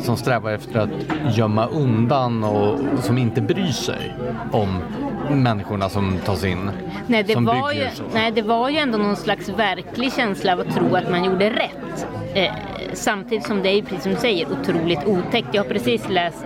som 0.00 0.16
strävar 0.16 0.52
efter 0.52 0.80
att 0.80 0.90
gömma 1.36 1.66
undan 1.66 2.44
och 2.44 2.78
som 3.00 3.18
inte 3.18 3.40
bryr 3.40 3.72
sig 3.72 4.14
om 4.52 4.82
människorna 5.30 5.88
som 5.88 6.18
tas 6.24 6.44
in. 6.44 6.70
Nej 7.06 7.22
det, 7.22 7.36
var 7.36 7.72
ju, 7.72 7.86
nej, 8.14 8.32
det 8.32 8.42
var 8.42 8.70
ju 8.70 8.78
ändå 8.78 8.98
någon 8.98 9.16
slags 9.16 9.48
verklig 9.48 10.12
känsla 10.12 10.52
av 10.52 10.60
att 10.60 10.74
tro 10.74 10.96
att 10.96 11.10
man 11.10 11.24
gjorde 11.24 11.50
rätt. 11.50 12.06
Eh, 12.34 12.52
samtidigt 12.92 13.46
som 13.46 13.62
det 13.62 13.68
är, 13.68 13.82
precis 13.82 14.02
som 14.02 14.12
du 14.12 14.18
säger, 14.18 14.46
otroligt 14.52 15.06
otäckt. 15.06 15.48
Jag 15.52 15.64
har 15.64 15.70
precis 15.70 16.08
läst 16.08 16.44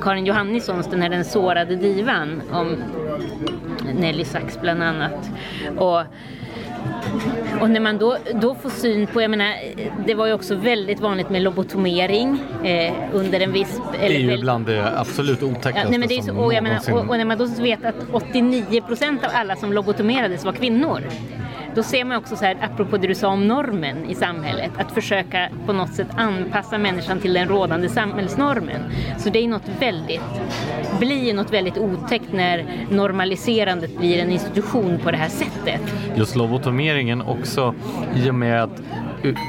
Karin 0.00 0.26
Johannissons, 0.26 0.86
den 0.86 1.02
här 1.02 1.08
Den 1.08 1.24
sårade 1.24 1.76
divan 1.76 2.42
om 2.52 2.76
Nelly 3.94 4.24
Sachs 4.24 4.60
bland 4.60 4.82
annat. 4.82 5.30
Och, 5.76 6.02
och 7.60 7.70
när 7.70 7.80
man 7.80 7.98
då, 7.98 8.16
då 8.34 8.54
får 8.54 8.70
syn 8.70 9.06
på, 9.06 9.22
jag 9.22 9.30
menar, 9.30 9.54
det 10.06 10.14
var 10.14 10.26
ju 10.26 10.32
också 10.32 10.54
väldigt 10.54 11.00
vanligt 11.00 11.30
med 11.30 11.42
lobotomering 11.42 12.42
eh, 12.64 12.94
under 13.12 13.40
en 13.40 13.52
viss... 13.52 13.80
det 13.92 14.06
är 14.06 14.18
ju 14.18 14.38
bland 14.38 14.66
det 14.66 14.98
absolut 14.98 15.42
otäckaste 15.42 15.92
ja, 15.92 15.98
nej, 15.98 16.08
det 16.08 16.18
är 16.18 16.22
så, 16.22 16.36
och, 16.36 16.52
menar, 16.52 16.92
och, 16.92 17.08
och, 17.08 17.18
när 17.18 17.24
man 17.24 17.38
då 17.38 17.46
vet 17.46 17.84
att 17.84 17.94
89 18.12 18.80
procent 18.80 19.24
av 19.24 19.30
alla 19.34 19.56
som 19.56 19.72
lobotomerades 19.72 20.44
var 20.44 20.52
kvinnor 20.52 21.02
då 21.78 21.84
ser 21.84 22.04
man 22.04 22.16
också 22.16 22.36
så 22.36 22.44
här, 22.44 22.56
apropå 22.62 22.96
det 22.96 23.06
du 23.06 23.14
sa 23.14 23.28
om 23.28 23.48
normen 23.48 24.04
i 24.10 24.14
samhället, 24.14 24.70
att 24.78 24.92
försöka 24.92 25.48
på 25.66 25.72
något 25.72 25.94
sätt 25.94 26.08
anpassa 26.16 26.78
människan 26.78 27.20
till 27.20 27.32
den 27.32 27.48
rådande 27.48 27.88
samhällsnormen. 27.88 28.82
Så 29.18 29.30
det 29.30 29.38
är 29.38 29.48
något 29.48 29.68
väldigt, 29.80 30.20
blir 30.98 31.34
något 31.34 31.52
väldigt 31.52 31.78
otäckt 31.78 32.32
när 32.32 32.86
normaliserandet 32.90 33.98
blir 33.98 34.18
en 34.18 34.30
institution 34.30 34.98
på 34.98 35.10
det 35.10 35.16
här 35.16 35.28
sättet. 35.28 35.80
Just 36.16 36.36
lobotomeringen 36.36 37.22
också 37.22 37.74
i 38.16 38.30
och 38.30 38.34
med 38.34 38.62
att 38.62 38.82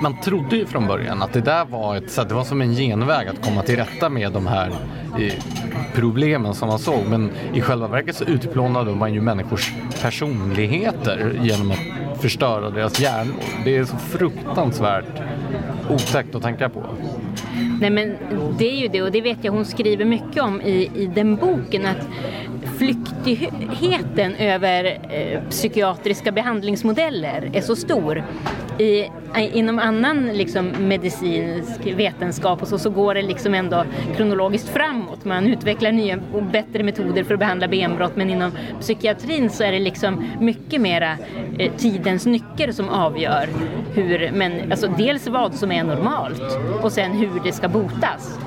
man 0.02 0.22
trodde 0.22 0.56
ju 0.56 0.66
från 0.66 0.88
början 0.88 1.22
att 1.22 1.34
det 1.34 1.42
där 1.42 1.66
var, 1.66 1.96
ett, 1.96 2.12
så 2.12 2.24
det 2.24 2.34
var 2.34 2.44
som 2.44 2.62
en 2.62 2.74
genväg 2.74 3.28
att 3.28 3.46
komma 3.46 3.62
till 3.62 3.76
rätta 3.76 4.10
med 4.10 4.32
de 4.32 4.48
här 4.48 4.72
eh, 5.20 5.34
problemen 5.94 6.54
som 6.54 6.68
man 6.68 6.80
såg. 6.80 7.08
Men 7.08 7.32
i 7.54 7.62
själva 7.62 7.88
verket 7.88 8.16
så 8.16 8.24
utplånade 8.24 8.96
man 8.96 9.14
ju 9.14 9.22
människors 9.22 9.74
personligheter 10.02 11.40
genom 11.42 11.72
att 11.72 12.22
förstöra 12.22 12.70
deras 12.70 13.00
hjärnor. 13.00 13.36
Det 13.66 13.78
är 13.78 13.86
så 13.86 13.98
fruktansvärt 13.98 15.22
otäckt 15.90 16.36
att 16.36 16.42
tänka 16.42 16.70
på. 16.70 16.84
Nej 17.82 17.90
men 17.90 18.16
det 18.58 18.72
är 18.72 18.76
ju 18.76 18.88
det 18.88 19.02
och 19.02 19.12
det 19.12 19.22
vet 19.22 19.38
jag 19.42 19.52
hon 19.52 19.66
skriver 19.66 20.06
mycket 20.06 20.44
om 20.44 20.62
i, 20.62 20.92
i 20.96 21.06
den 21.16 21.36
boken 21.36 21.86
att 21.86 22.08
flyktigheten 22.80 24.36
över 24.36 25.00
eh, 25.10 25.42
psykiatriska 25.50 26.32
behandlingsmodeller 26.32 27.52
är 27.54 27.62
så 27.62 27.76
stor. 27.76 28.24
I, 28.78 29.06
inom 29.36 29.80
annan 29.80 30.28
liksom, 30.28 30.68
medicinsk 30.68 31.86
vetenskap 31.96 32.62
och 32.62 32.68
så, 32.68 32.80
så 32.80 32.90
går 32.90 33.14
det 33.14 33.22
liksom 33.22 33.54
ändå 33.54 33.86
kronologiskt 34.16 34.70
framåt. 34.70 35.26
Man 35.26 35.48
utvecklar 35.48 35.92
nya 35.92 36.20
och 36.34 36.44
bättre 36.44 36.84
metoder 36.84 37.24
för 37.24 37.34
att 37.34 37.40
behandla 37.40 37.68
benbrott 37.68 38.16
men 38.16 38.30
inom 38.30 38.52
psykiatrin 38.80 39.50
så 39.50 39.64
är 39.64 39.72
det 39.72 39.80
liksom 39.80 40.26
mycket 40.40 40.82
mera 40.82 41.18
eh, 41.58 41.72
tidens 41.78 42.26
nycker 42.26 42.72
som 42.72 42.90
avgör 42.90 43.50
hur, 43.94 44.32
men, 44.34 44.72
alltså 44.72 44.88
dels 44.98 45.28
vad 45.28 45.56
som 45.56 45.72
är 45.72 45.84
normalt 45.84 46.58
och 46.82 46.92
sen 46.92 47.12
hur 47.12 47.42
det 47.44 47.52
ska 47.52 47.68
botas. 47.68 48.40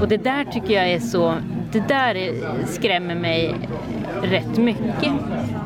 Och 0.00 0.08
det 0.08 0.16
där 0.16 0.44
tycker 0.44 0.74
jag 0.74 0.90
är 0.90 1.00
så 1.00 1.34
det 1.72 1.88
där 1.88 2.32
skrämmer 2.66 3.14
mig 3.14 3.54
rätt 4.22 4.58
mycket. 4.58 5.12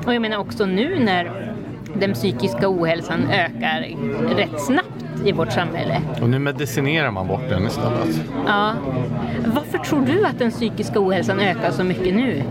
Och 0.07 0.15
jag 0.15 0.23
menar 0.23 0.37
också 0.37 0.67
nu 0.67 0.99
när 0.99 1.53
den 1.95 2.13
psykiska 2.13 2.69
ohälsan 2.69 3.31
ökar 3.31 3.97
rätt 4.37 4.61
snabbt 4.61 5.05
i 5.25 5.33
vårt 5.33 5.53
samhälle. 5.53 6.01
Och 6.23 6.31
nu 6.31 6.39
medicinerar 6.39 7.11
man 7.11 7.27
bort 7.27 7.49
den 7.49 7.67
istället. 7.67 8.21
Ja. 8.47 8.73
Varför 9.47 9.79
tror 9.79 10.07
du 10.07 10.25
att 10.25 10.39
den 10.39 10.51
psykiska 10.51 11.01
ohälsan 11.01 11.41
ökar 11.41 11.71
så 11.71 11.85
mycket 11.85 12.15
nu? 12.15 12.43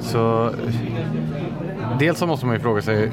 Så 0.00 0.50
dels 2.00 2.18
så 2.18 2.26
måste 2.26 2.46
man 2.46 2.54
ju 2.54 2.60
fråga 2.60 2.82
sig 2.82 3.10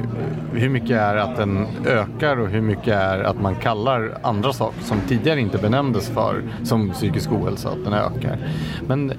hur 0.54 0.70
mycket 0.70 0.92
är 0.92 1.16
att 1.16 1.38
den 1.38 1.68
ökar 1.86 2.40
och 2.40 2.50
hur 2.50 2.62
mycket 2.62 2.88
är 2.88 3.20
att 3.20 3.42
man 3.42 3.56
kallar 3.56 4.18
andra 4.22 4.54
saker 4.54 4.84
som 4.84 5.02
tidigare 5.08 5.40
inte 5.40 5.58
benämndes 5.58 6.10
för 6.10 6.44
som 6.64 6.90
psykisk 6.90 7.32
ohälsa, 7.32 7.70
att 7.70 7.84
den 7.84 7.94
ökar. 7.94 8.38
Men, 8.88 9.14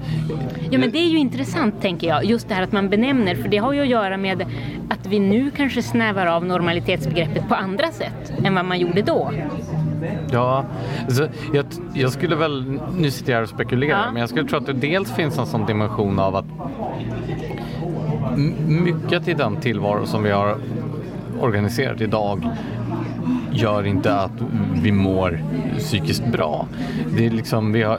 ja 0.71 0.79
men 0.79 0.91
det 0.91 0.99
är 0.99 1.09
ju 1.09 1.19
intressant 1.19 1.83
tänker 1.83 2.09
jag, 2.09 2.25
just 2.25 2.49
det 2.49 2.55
här 2.55 2.63
att 2.63 2.73
man 2.73 2.89
benämner, 2.89 3.35
för 3.35 3.49
det 3.49 3.59
har 3.59 3.73
ju 3.73 3.81
att 3.81 3.89
göra 3.89 4.17
med 4.17 4.43
att 4.91 5.07
vi 5.07 5.19
nu 5.19 5.51
kanske 5.51 5.83
snävar 5.83 6.27
av 6.27 6.45
normalitetsbegreppet 6.45 7.49
på 7.49 7.55
andra 7.55 7.91
sätt 7.91 8.33
än 8.45 8.55
vad 8.55 8.65
man 8.65 8.79
gjorde 8.79 9.03
då. 9.03 9.33
Ja, 10.33 10.65
alltså, 11.05 11.29
jag, 11.53 11.65
jag, 11.95 12.13
skulle 12.13 12.37
väl, 12.37 12.81
nu 12.97 13.11
sitter 13.11 13.33
jag 13.33 13.37
här 13.37 13.43
och 13.43 13.49
spekulerar, 13.49 14.05
ja. 14.05 14.13
men 14.13 14.21
jag 14.21 14.29
skulle 14.29 14.49
tro 14.49 14.59
att 14.59 14.67
det 14.67 14.73
dels 14.73 15.13
finns 15.13 15.39
en 15.39 15.47
sån 15.47 15.67
dimension 15.67 16.19
av 16.19 16.37
att 16.37 16.47
mycket 18.67 19.29
i 19.29 19.35
den 19.35 19.57
tillvaro 19.57 20.07
som 20.07 20.23
vi 20.23 20.31
har 20.31 20.57
organiserat 21.41 22.01
idag 22.01 22.51
gör 23.53 23.87
inte 23.87 24.15
att 24.15 24.33
vi 24.83 24.93
mår 24.93 25.41
psykiskt 25.79 26.27
bra. 26.27 26.67
Det 27.17 27.27
är 27.27 27.31
liksom, 27.31 27.73
vi, 27.73 27.83
har, 27.83 27.99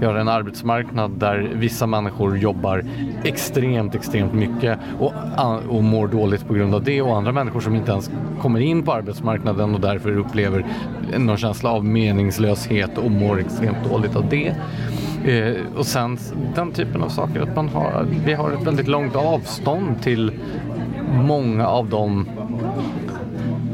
vi 0.00 0.06
har 0.06 0.14
en 0.14 0.28
arbetsmarknad 0.28 1.10
där 1.10 1.50
vissa 1.54 1.86
människor 1.86 2.38
jobbar 2.38 2.84
extremt, 3.24 3.94
extremt 3.94 4.32
mycket 4.32 4.78
och, 4.98 5.12
och 5.68 5.84
mår 5.84 6.08
dåligt 6.08 6.46
på 6.46 6.54
grund 6.54 6.74
av 6.74 6.84
det 6.84 7.02
och 7.02 7.16
andra 7.16 7.32
människor 7.32 7.60
som 7.60 7.74
inte 7.74 7.90
ens 7.90 8.10
kommer 8.40 8.60
in 8.60 8.82
på 8.82 8.92
arbetsmarknaden 8.92 9.74
och 9.74 9.80
därför 9.80 10.18
upplever 10.18 10.66
någon 11.18 11.36
känsla 11.36 11.70
av 11.70 11.84
meningslöshet 11.84 12.98
och 12.98 13.10
mår 13.10 13.40
extremt 13.40 13.84
dåligt 13.90 14.16
av 14.16 14.28
det. 14.28 14.54
Eh, 15.24 15.54
och 15.76 15.86
sen 15.86 16.18
den 16.54 16.72
typen 16.72 17.02
av 17.02 17.08
saker, 17.08 17.40
att 17.40 17.56
man 17.56 17.68
har, 17.68 18.06
vi 18.24 18.32
har 18.32 18.50
ett 18.52 18.66
väldigt 18.66 18.88
långt 18.88 19.16
avstånd 19.16 20.02
till 20.02 20.32
många 21.12 21.66
av 21.66 21.88
de 21.88 22.26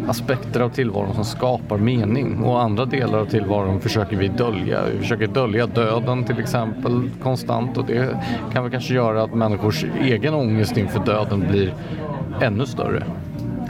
aspekter 0.08 0.60
av 0.60 0.68
tillvaron 0.68 1.14
som 1.14 1.24
skapar 1.24 1.78
mening 1.78 2.42
och 2.42 2.62
andra 2.62 2.84
delar 2.84 3.18
av 3.18 3.26
tillvaron 3.26 3.80
försöker 3.80 4.16
vi 4.16 4.28
dölja. 4.28 4.80
Vi 4.92 4.98
försöker 4.98 5.26
dölja 5.26 5.66
döden 5.66 6.24
till 6.24 6.38
exempel 6.38 7.10
konstant 7.22 7.76
och 7.76 7.84
det 7.84 8.20
kan 8.52 8.62
väl 8.62 8.72
kanske 8.72 8.94
göra 8.94 9.22
att 9.22 9.34
människors 9.34 9.84
egen 10.00 10.34
ångest 10.34 10.76
inför 10.76 11.00
döden 11.04 11.44
blir 11.48 11.74
ännu 12.40 12.66
större. 12.66 13.02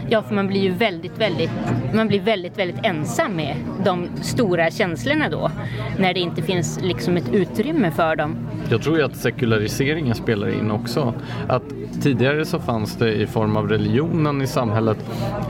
Ja, 0.09 0.23
för 0.23 0.35
man 0.35 0.47
blir 0.47 0.61
ju 0.61 0.71
väldigt, 0.71 1.19
väldigt, 1.19 1.51
man 1.95 2.09
blir 2.09 2.21
väldigt, 2.21 2.59
väldigt 2.59 2.85
ensam 2.85 3.33
med 3.37 3.57
de 3.85 4.09
stora 4.23 4.71
känslorna 4.71 5.29
då. 5.29 5.51
När 5.99 6.15
det 6.15 6.21
inte 6.21 6.43
finns 6.43 6.81
liksom 6.83 7.17
ett 7.17 7.35
utrymme 7.35 7.91
för 7.91 8.17
dem. 8.17 8.37
Jag 8.71 8.83
tror 8.83 8.97
ju 8.99 9.05
att 9.05 9.17
sekulariseringen 9.17 10.15
spelar 10.15 10.49
in 10.49 10.71
också. 10.71 11.15
Att 11.49 11.63
tidigare 12.03 12.45
så 12.45 12.59
fanns 12.59 12.97
det 12.97 13.15
i 13.15 13.27
form 13.27 13.57
av 13.57 13.69
religionen 13.69 14.43
i 14.43 14.47
samhället 14.47 14.99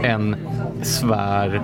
en 0.03 0.37
sfär 0.83 1.63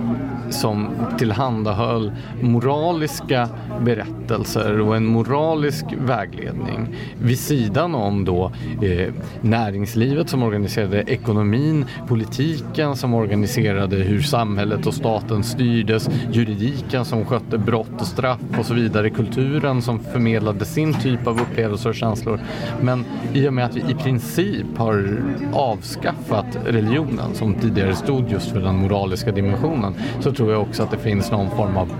som 0.53 0.89
tillhandahöll 1.17 2.11
moraliska 2.41 3.49
berättelser 3.81 4.79
och 4.79 4.95
en 4.95 5.05
moralisk 5.05 5.85
vägledning 5.97 6.95
vid 7.21 7.39
sidan 7.39 7.95
om 7.95 8.25
då 8.25 8.51
eh, 8.81 9.13
näringslivet 9.41 10.29
som 10.29 10.43
organiserade 10.43 11.03
ekonomin, 11.07 11.85
politiken 12.07 12.95
som 12.95 13.13
organiserade 13.13 13.95
hur 13.95 14.21
samhället 14.21 14.87
och 14.87 14.93
staten 14.93 15.43
styrdes, 15.43 16.09
juridiken 16.31 17.05
som 17.05 17.25
skötte 17.25 17.57
brott 17.57 18.01
och 18.01 18.07
straff 18.07 18.39
och 18.59 18.65
så 18.65 18.73
vidare, 18.73 19.09
kulturen 19.09 19.81
som 19.81 19.99
förmedlade 19.99 20.65
sin 20.65 20.93
typ 20.93 21.27
av 21.27 21.41
upplevelser 21.41 21.89
och 21.89 21.95
känslor. 21.95 22.39
Men 22.81 23.05
i 23.33 23.47
och 23.47 23.53
med 23.53 23.65
att 23.65 23.75
vi 23.75 23.79
i 23.91 23.95
princip 23.95 24.77
har 24.77 25.21
avskaffat 25.53 26.57
religionen 26.65 27.33
som 27.33 27.53
tidigare 27.53 27.95
stod 27.95 28.29
just 28.29 28.51
för 28.51 28.59
den 28.59 28.75
moraliska 28.75 29.31
dimensionen 29.31 29.93
så 30.19 30.31
tror 30.31 30.42
tror 30.43 30.53
jag 30.53 30.61
också 30.61 30.83
att 30.83 30.91
det 30.91 30.97
finns 30.97 31.31
någon 31.31 31.49
form 31.49 31.77
av 31.77 31.93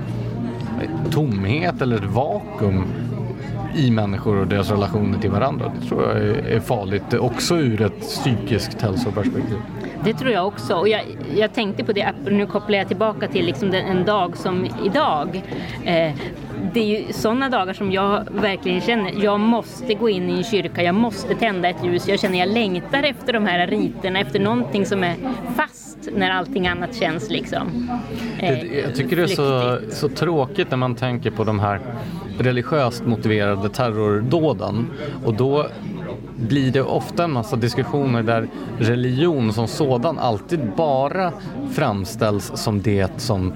tomhet 1.11 1.81
eller 1.81 1.95
ett 1.95 2.03
vakuum 2.03 2.85
i 3.75 3.91
människor 3.91 4.37
och 4.37 4.47
deras 4.47 4.71
relationer 4.71 5.19
till 5.19 5.29
varandra. 5.29 5.71
Det 5.79 5.87
tror 5.87 6.03
jag 6.03 6.17
är 6.27 6.59
farligt 6.59 7.13
också 7.13 7.57
ur 7.57 7.81
ett 7.81 7.99
psykiskt 8.01 8.81
hälsoperspektiv. 8.81 9.57
Det 10.03 10.13
tror 10.13 10.31
jag 10.31 10.47
också. 10.47 10.75
Och 10.75 10.87
jag, 10.87 11.01
jag 11.35 11.53
tänkte 11.53 11.83
på 11.83 11.93
det, 11.93 12.13
nu 12.25 12.45
kopplar 12.45 12.77
jag 12.77 12.87
tillbaka 12.87 13.27
till 13.27 13.45
liksom 13.45 13.71
den, 13.71 13.85
en 13.85 14.05
dag 14.05 14.37
som 14.37 14.67
idag. 14.85 15.41
Eh, 15.83 16.13
det 16.73 16.79
är 16.79 16.99
ju 16.99 17.13
sådana 17.13 17.49
dagar 17.49 17.73
som 17.73 17.91
jag 17.91 18.27
verkligen 18.31 18.81
känner, 18.81 19.23
jag 19.23 19.39
måste 19.39 19.93
gå 19.93 20.09
in 20.09 20.29
i 20.29 20.37
en 20.37 20.43
kyrka, 20.43 20.83
jag 20.83 20.95
måste 20.95 21.35
tända 21.35 21.69
ett 21.69 21.85
ljus. 21.85 22.07
Jag 22.07 22.19
känner 22.19 22.39
jag 22.39 22.49
längtar 22.49 23.03
efter 23.03 23.33
de 23.33 23.45
här 23.45 23.67
riterna, 23.67 24.19
efter 24.19 24.39
någonting 24.39 24.85
som 24.85 25.03
är 25.03 25.15
fast 25.55 25.92
när 26.11 26.29
allting 26.29 26.67
annat 26.67 26.95
känns 26.95 27.29
liksom 27.29 27.89
eh, 28.39 28.77
Jag 28.77 28.95
tycker 28.95 29.15
det 29.15 29.23
är 29.23 29.27
så, 29.27 29.79
så 29.91 30.09
tråkigt 30.09 30.69
när 30.69 30.77
man 30.77 30.95
tänker 30.95 31.31
på 31.31 31.43
de 31.43 31.59
här 31.59 31.79
religiöst 32.39 33.05
motiverade 33.05 33.69
terrordåden 33.69 34.87
och 35.25 35.33
då 35.33 35.67
blir 36.35 36.71
det 36.71 36.81
ofta 36.81 37.23
en 37.23 37.31
massa 37.31 37.55
diskussioner 37.55 38.23
där 38.23 38.47
religion 38.79 39.53
som 39.53 39.67
sådan 39.67 40.19
alltid 40.19 40.59
bara 40.77 41.33
framställs 41.71 42.51
som 42.55 42.81
det 42.81 43.21
som 43.21 43.53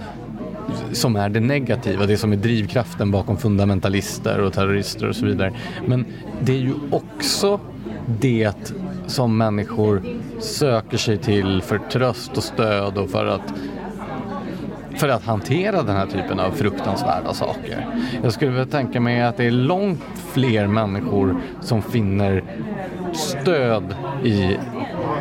som 0.91 1.15
är 1.15 1.29
det 1.29 1.39
negativa, 1.39 2.05
det 2.05 2.17
som 2.17 2.33
är 2.33 2.37
drivkraften 2.37 3.11
bakom 3.11 3.37
fundamentalister 3.37 4.39
och 4.39 4.53
terrorister 4.53 5.09
och 5.09 5.15
så 5.15 5.25
vidare. 5.25 5.53
Men 5.85 6.05
det 6.41 6.51
är 6.51 6.59
ju 6.59 6.73
också 6.91 7.59
det 8.19 8.73
som 9.07 9.37
människor 9.37 10.01
söker 10.39 10.97
sig 10.97 11.17
till 11.17 11.61
för 11.61 11.77
tröst 11.77 12.37
och 12.37 12.43
stöd 12.43 12.97
och 12.97 13.09
för 13.09 13.25
att 13.25 13.53
för 14.97 15.09
att 15.09 15.25
hantera 15.25 15.83
den 15.83 15.95
här 15.95 16.05
typen 16.05 16.39
av 16.39 16.51
fruktansvärda 16.51 17.33
saker. 17.33 17.85
Jag 18.23 18.33
skulle 18.33 18.51
vilja 18.51 18.65
tänka 18.65 18.99
mig 18.99 19.21
att 19.21 19.37
det 19.37 19.45
är 19.45 19.51
långt 19.51 20.03
fler 20.33 20.67
människor 20.67 21.41
som 21.61 21.81
finner 21.81 22.43
stöd 23.13 23.95
i 24.23 24.57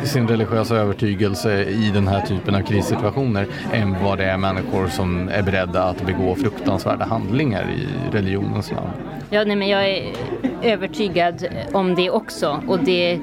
sin 0.03 0.27
religiösa 0.27 0.75
övertygelse 0.75 1.63
i 1.63 1.91
den 1.93 2.07
här 2.07 2.21
typen 2.21 2.55
av 2.55 2.61
krissituationer 2.61 3.47
än 3.73 4.03
vad 4.03 4.17
det 4.17 4.25
är 4.25 4.37
människor 4.37 4.87
som 4.87 5.29
är 5.29 5.41
beredda 5.41 5.83
att 5.83 6.05
begå 6.05 6.35
fruktansvärda 6.35 7.05
handlingar 7.05 7.69
i 7.69 8.15
religionens 8.15 8.71
namn. 8.71 8.89
Ja, 9.29 9.43
nej, 9.43 9.55
men 9.55 9.67
jag 9.67 9.89
är 9.89 10.13
övertygad 10.63 11.47
om 11.73 11.95
det 11.95 12.09
också 12.09 12.61
och 12.67 12.79
det 12.79 13.19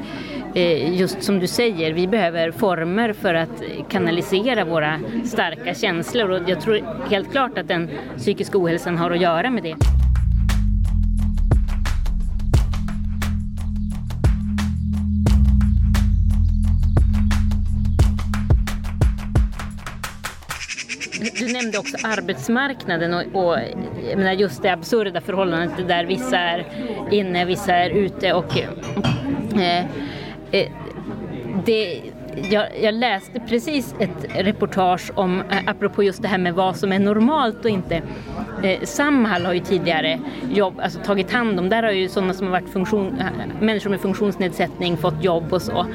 Eh, 0.55 1.01
just 1.01 1.23
som 1.23 1.38
du 1.38 1.47
säger, 1.47 1.93
vi 1.93 2.07
behöver 2.09 2.51
former 2.51 3.12
för 3.12 3.35
att 3.35 3.62
kanalisera 3.88 4.64
våra 4.64 5.01
starka 5.25 5.75
känslor 5.75 6.31
och 6.31 6.40
jag 6.47 6.61
tror 6.61 6.81
helt 7.11 7.33
klart 7.33 7.59
att 7.59 7.69
den 7.69 7.90
psykiska 8.17 8.59
ohälsan 8.59 8.99
har 8.99 9.11
att 9.11 9.21
göra 9.21 9.51
med 9.51 9.62
det. 9.62 9.77
Du 21.38 21.53
nämnde 21.53 21.79
också 21.79 21.97
arbetsmarknaden 22.07 23.14
och, 23.14 23.45
och 23.45 23.59
jag 24.11 24.19
menar 24.19 24.33
just 24.33 24.62
det 24.62 24.73
absurda 24.73 25.21
förhållandet 25.21 25.88
där 25.88 26.05
vissa 26.05 26.38
är 26.38 26.67
inne, 27.11 27.45
vissa 27.45 27.75
är 27.75 27.90
ute 27.90 28.33
och 28.33 28.59
eh, 28.59 28.69
Eh, 29.57 29.85
Eh, 30.55 30.69
det, 31.64 32.03
jag, 32.51 32.67
jag, 32.83 32.95
läste 32.95 33.40
precis 33.40 33.95
ett 33.99 34.27
reportage 34.35 35.11
om, 35.14 35.40
eh, 35.40 35.59
apropå 35.67 36.03
just 36.03 36.23
det 36.23 36.29
här 36.29 36.38
med 36.38 36.55
vad 36.55 36.77
som 36.77 36.93
är 36.93 36.99
normalt 36.99 37.64
och 37.64 37.71
inte. 37.71 38.03
Eh, 38.62 38.81
Samhall 38.83 39.47
har 39.47 39.53
ju 39.53 39.61
tidigare 39.61 40.21
jobb, 40.53 40.81
alltså 40.83 40.99
tagit 41.01 41.33
hand 41.33 41.59
om, 41.59 41.69
där 41.69 41.83
har 41.83 41.90
ju 41.90 42.09
sådana 42.09 42.35
som 42.35 42.47
har 42.47 42.53
varit 42.53 42.69
funktion, 42.69 43.19
eh, 43.21 43.27
människor 43.61 43.90
med 43.90 44.01
funktionsnedsättning 44.01 44.97
fått 44.97 45.25
jobb 45.25 45.53
och 45.53 45.62
så. 45.62 45.87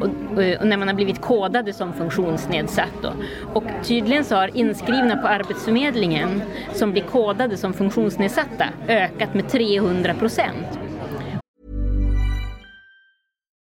Och, 0.00 0.08
och, 0.30 0.66
när 0.66 0.76
man 0.76 0.88
har 0.88 0.94
blivit 0.94 1.20
kodade 1.20 1.72
som 1.72 1.92
funktionsnedsatt 1.92 3.02
då. 3.02 3.12
Och 3.52 3.64
tydligen 3.82 4.24
så 4.24 4.34
har 4.34 4.56
inskrivna 4.56 5.16
på 5.16 5.28
Arbetsförmedlingen 5.28 6.42
som 6.72 6.92
blir 6.92 7.02
kodade 7.02 7.56
som 7.56 7.72
funktionsnedsatta 7.72 8.64
ökat 8.88 9.34
med 9.34 9.48
300 9.48 10.14
procent. 10.14 10.78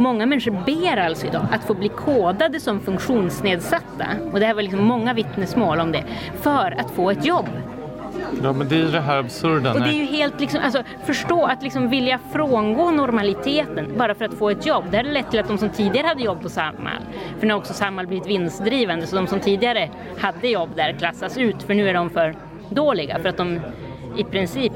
Många 0.00 0.26
människor 0.26 0.50
ber 0.50 0.96
alltså 0.96 1.26
idag 1.26 1.46
att 1.52 1.64
få 1.64 1.74
bli 1.74 1.88
kodade 1.88 2.60
som 2.60 2.80
funktionsnedsatta. 2.80 4.06
Och 4.32 4.40
det 4.40 4.46
här 4.46 4.54
var 4.54 4.62
liksom 4.62 4.84
många 4.84 5.14
vittnesmål 5.14 5.80
om 5.80 5.92
det. 5.92 6.04
För 6.40 6.80
att 6.80 6.90
få 6.90 7.10
ett 7.10 7.24
jobb. 7.24 7.48
Ja, 8.42 8.52
men 8.52 8.68
det 8.68 8.80
är 8.80 8.84
det 8.84 9.00
här 9.00 9.18
absurda. 9.18 9.72
Och 9.72 9.80
det 9.80 9.88
är 9.88 9.92
ju 9.92 10.04
helt 10.04 10.40
liksom, 10.40 10.60
alltså 10.64 10.82
förstå 11.04 11.44
att 11.44 11.62
liksom 11.62 11.90
vilja 11.90 12.18
frångå 12.32 12.90
normaliteten 12.90 13.92
bara 13.98 14.14
för 14.14 14.24
att 14.24 14.34
få 14.34 14.50
ett 14.50 14.66
jobb. 14.66 14.84
Det 14.90 14.96
hade 14.96 15.12
lett 15.12 15.30
till 15.30 15.40
att 15.40 15.48
de 15.48 15.58
som 15.58 15.70
tidigare 15.70 16.06
hade 16.06 16.22
jobb 16.22 16.42
på 16.42 16.48
Samhall, 16.48 17.02
för 17.38 17.46
nu 17.46 17.52
har 17.52 17.60
också 17.60 17.74
Samhall 17.74 18.06
blivit 18.06 18.26
vinstdrivande, 18.26 19.06
så 19.06 19.16
de 19.16 19.26
som 19.26 19.40
tidigare 19.40 19.90
hade 20.18 20.48
jobb 20.48 20.70
där 20.76 20.92
klassas 20.92 21.38
ut 21.38 21.62
för 21.62 21.74
nu 21.74 21.88
är 21.88 21.94
de 21.94 22.10
för 22.10 22.34
dåliga 22.70 23.18
för 23.18 23.28
att 23.28 23.36
de 23.36 23.60
i 24.16 24.24
princip 24.24 24.72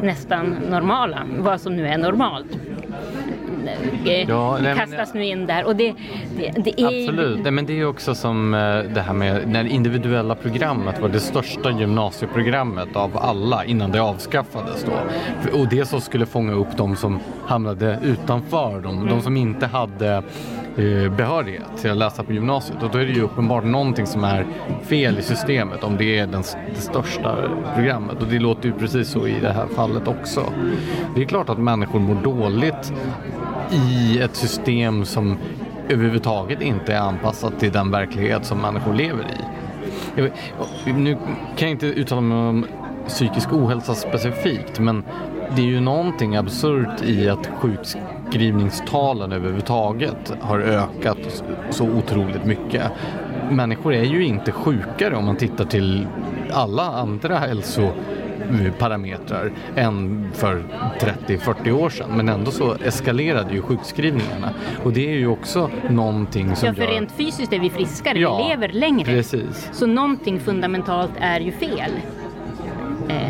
nästan 0.00 0.56
normala, 0.70 1.18
vad 1.38 1.60
som 1.60 1.76
nu 1.76 1.88
är 1.88 1.98
normalt. 1.98 2.58
Ja, 4.28 4.58
nej, 4.62 4.76
kastas 4.76 5.14
nu 5.14 5.24
in 5.24 5.46
där 5.46 5.64
och 5.64 5.76
det, 5.76 5.94
det, 6.36 6.52
det 6.56 6.80
är 6.80 6.86
Absolut, 6.86 7.42
nej, 7.42 7.52
men 7.52 7.66
det 7.66 7.80
är 7.80 7.86
också 7.86 8.14
som 8.14 8.54
eh, 8.54 8.78
det 8.94 9.00
här 9.00 9.14
med 9.14 9.48
när 9.48 9.64
det 9.64 9.70
individuella 9.70 10.34
programmet 10.34 11.00
var 11.00 11.08
det 11.08 11.20
största 11.20 11.70
gymnasieprogrammet 11.70 12.96
av 12.96 13.18
alla 13.18 13.64
innan 13.64 13.92
det 13.92 14.02
avskaffades 14.02 14.84
då. 14.84 14.92
Och 15.58 15.68
det 15.68 15.88
så 15.88 16.00
skulle 16.00 16.26
fånga 16.26 16.52
upp 16.52 16.76
de 16.76 16.96
som 16.96 17.20
hamnade 17.46 17.98
utanför, 18.02 18.80
de, 18.80 18.96
mm. 18.96 19.08
de 19.08 19.22
som 19.22 19.36
inte 19.36 19.66
hade 19.66 20.22
eh, 20.76 21.12
behörighet 21.16 21.62
till 21.80 21.90
att 21.90 21.96
läsa 21.96 22.22
på 22.22 22.32
gymnasiet 22.32 22.82
och 22.82 22.90
då 22.90 22.98
är 22.98 23.04
det 23.04 23.12
ju 23.12 23.22
uppenbart 23.22 23.64
någonting 23.64 24.06
som 24.06 24.24
är 24.24 24.46
fel 24.82 25.18
i 25.18 25.22
systemet 25.22 25.84
om 25.84 25.96
det 25.96 26.18
är 26.18 26.26
den, 26.26 26.42
det 26.74 26.80
största 26.80 27.36
programmet 27.74 28.22
och 28.22 28.28
det 28.28 28.38
låter 28.38 28.68
ju 28.68 28.72
precis 28.72 29.08
så 29.08 29.26
i 29.26 29.40
det 29.40 29.52
här 29.52 29.66
fallet 29.66 30.08
också. 30.08 30.52
Det 31.14 31.22
är 31.22 31.24
klart 31.24 31.48
att 31.48 31.58
människor 31.58 32.00
mår 32.00 32.14
dåligt 32.14 32.92
i 33.72 34.18
ett 34.18 34.36
system 34.36 35.04
som 35.04 35.36
överhuvudtaget 35.88 36.62
inte 36.62 36.94
är 36.94 37.00
anpassat 37.00 37.60
till 37.60 37.72
den 37.72 37.90
verklighet 37.90 38.44
som 38.44 38.58
människor 38.58 38.94
lever 38.94 39.24
i. 39.24 40.22
Nu 40.92 41.14
kan 41.56 41.68
jag 41.68 41.70
inte 41.70 41.86
uttala 41.86 42.20
mig 42.20 42.38
om 42.38 42.66
psykisk 43.08 43.52
ohälsa 43.52 43.94
specifikt 43.94 44.78
men 44.78 45.04
det 45.56 45.62
är 45.62 45.66
ju 45.66 45.80
någonting 45.80 46.36
absurt 46.36 47.02
i 47.02 47.28
att 47.28 47.46
sjukskrivningstalen 47.46 49.32
överhuvudtaget 49.32 50.32
har 50.40 50.58
ökat 50.58 51.44
så 51.70 51.84
otroligt 51.84 52.44
mycket. 52.44 52.82
Människor 53.50 53.94
är 53.94 54.04
ju 54.04 54.24
inte 54.24 54.52
sjukare 54.52 55.16
om 55.16 55.24
man 55.24 55.36
tittar 55.36 55.64
till 55.64 56.06
alla 56.52 56.82
andra 56.82 57.38
hälso 57.38 57.92
parametrar 58.78 59.52
än 59.76 60.28
för 60.34 60.62
30-40 61.00 61.70
år 61.70 61.90
sedan. 61.90 62.10
Men 62.16 62.28
ändå 62.28 62.50
så 62.50 62.74
eskalerade 62.74 63.54
ju 63.54 63.62
sjukskrivningarna. 63.62 64.50
Och 64.84 64.92
det 64.92 65.12
är 65.12 65.18
ju 65.18 65.26
också 65.26 65.70
någonting 65.90 66.56
som 66.56 66.66
Ja, 66.66 66.74
för 66.74 66.82
gör... 66.82 66.90
rent 66.90 67.12
fysiskt 67.12 67.52
är 67.52 67.58
vi 67.58 67.70
friskare, 67.70 68.18
ja, 68.18 68.42
vi 68.42 68.48
lever 68.48 68.68
längre. 68.68 69.04
Precis. 69.04 69.70
Så 69.72 69.86
någonting 69.86 70.40
fundamentalt 70.40 71.12
är 71.20 71.40
ju 71.40 71.52
fel. 71.52 71.90
Eh. 73.08 73.28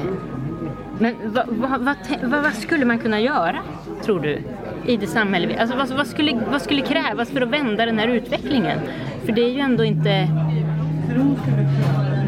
Men 0.98 1.14
vad, 1.24 1.46
vad, 1.48 1.96
vad, 2.22 2.42
vad, 2.42 2.54
skulle 2.54 2.84
man 2.84 2.98
kunna 2.98 3.20
göra, 3.20 3.56
tror 4.04 4.20
du, 4.20 4.38
i 4.86 4.96
det 4.96 5.06
samhälle 5.06 5.60
alltså, 5.60 5.76
vad, 5.76 5.88
vad, 5.88 6.06
skulle, 6.06 6.40
vad 6.50 6.62
skulle 6.62 6.82
krävas 6.82 7.30
för 7.30 7.40
att 7.40 7.48
vända 7.48 7.86
den 7.86 7.98
här 7.98 8.08
utvecklingen? 8.08 8.78
För 9.24 9.32
det 9.32 9.42
är 9.42 9.50
ju 9.50 9.60
ändå 9.60 9.84
inte 9.84 10.28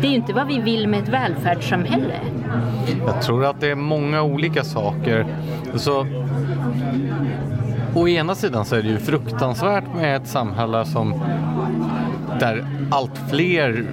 det 0.01 0.07
är 0.07 0.11
ju 0.11 0.17
inte 0.17 0.33
vad 0.33 0.47
vi 0.47 0.61
vill 0.61 0.89
med 0.89 1.03
ett 1.03 1.09
välfärdssamhälle. 1.09 2.21
Jag 3.07 3.23
tror 3.23 3.45
att 3.45 3.61
det 3.61 3.71
är 3.71 3.75
många 3.75 4.23
olika 4.23 4.65
saker. 4.65 5.27
Så, 5.75 6.07
å 7.95 8.09
ena 8.09 8.35
sidan 8.35 8.65
så 8.65 8.77
är 8.77 8.83
det 8.83 8.89
ju 8.89 8.99
fruktansvärt 8.99 9.85
med 9.97 10.17
ett 10.17 10.29
samhälle 10.29 10.85
som 10.85 11.15
där 12.41 12.67
allt 12.91 13.19
fler 13.31 13.87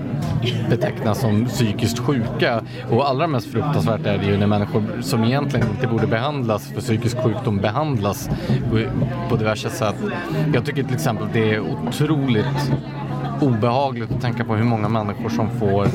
betecknas 0.70 1.20
som 1.20 1.46
psykiskt 1.46 2.00
sjuka. 2.00 2.62
Och 2.90 3.10
allra 3.10 3.28
mest 3.28 3.52
fruktansvärt 3.52 4.06
är 4.06 4.18
det 4.18 4.26
ju 4.26 4.38
när 4.38 4.48
människor 4.48 4.84
som 5.02 5.24
egentligen 5.24 5.68
inte 5.70 5.88
borde 5.88 6.08
behandlas 6.08 6.68
för 6.68 6.82
psykisk 6.82 7.18
sjukdom 7.18 7.58
behandlas 7.58 8.30
på 9.30 9.36
diverse 9.36 9.70
sätt. 9.70 9.96
Jag 10.54 10.66
tycker 10.66 10.84
till 10.84 10.96
exempel 10.96 11.28
det 11.34 11.54
är 11.54 11.60
otroligt 11.60 12.72
obehagligt 13.42 14.12
att 14.12 14.22
tänka 14.22 14.44
på 14.44 14.56
hur 14.56 14.64
många 14.64 14.90
människor 14.90 15.30
som 15.30 15.50
får 15.50 15.88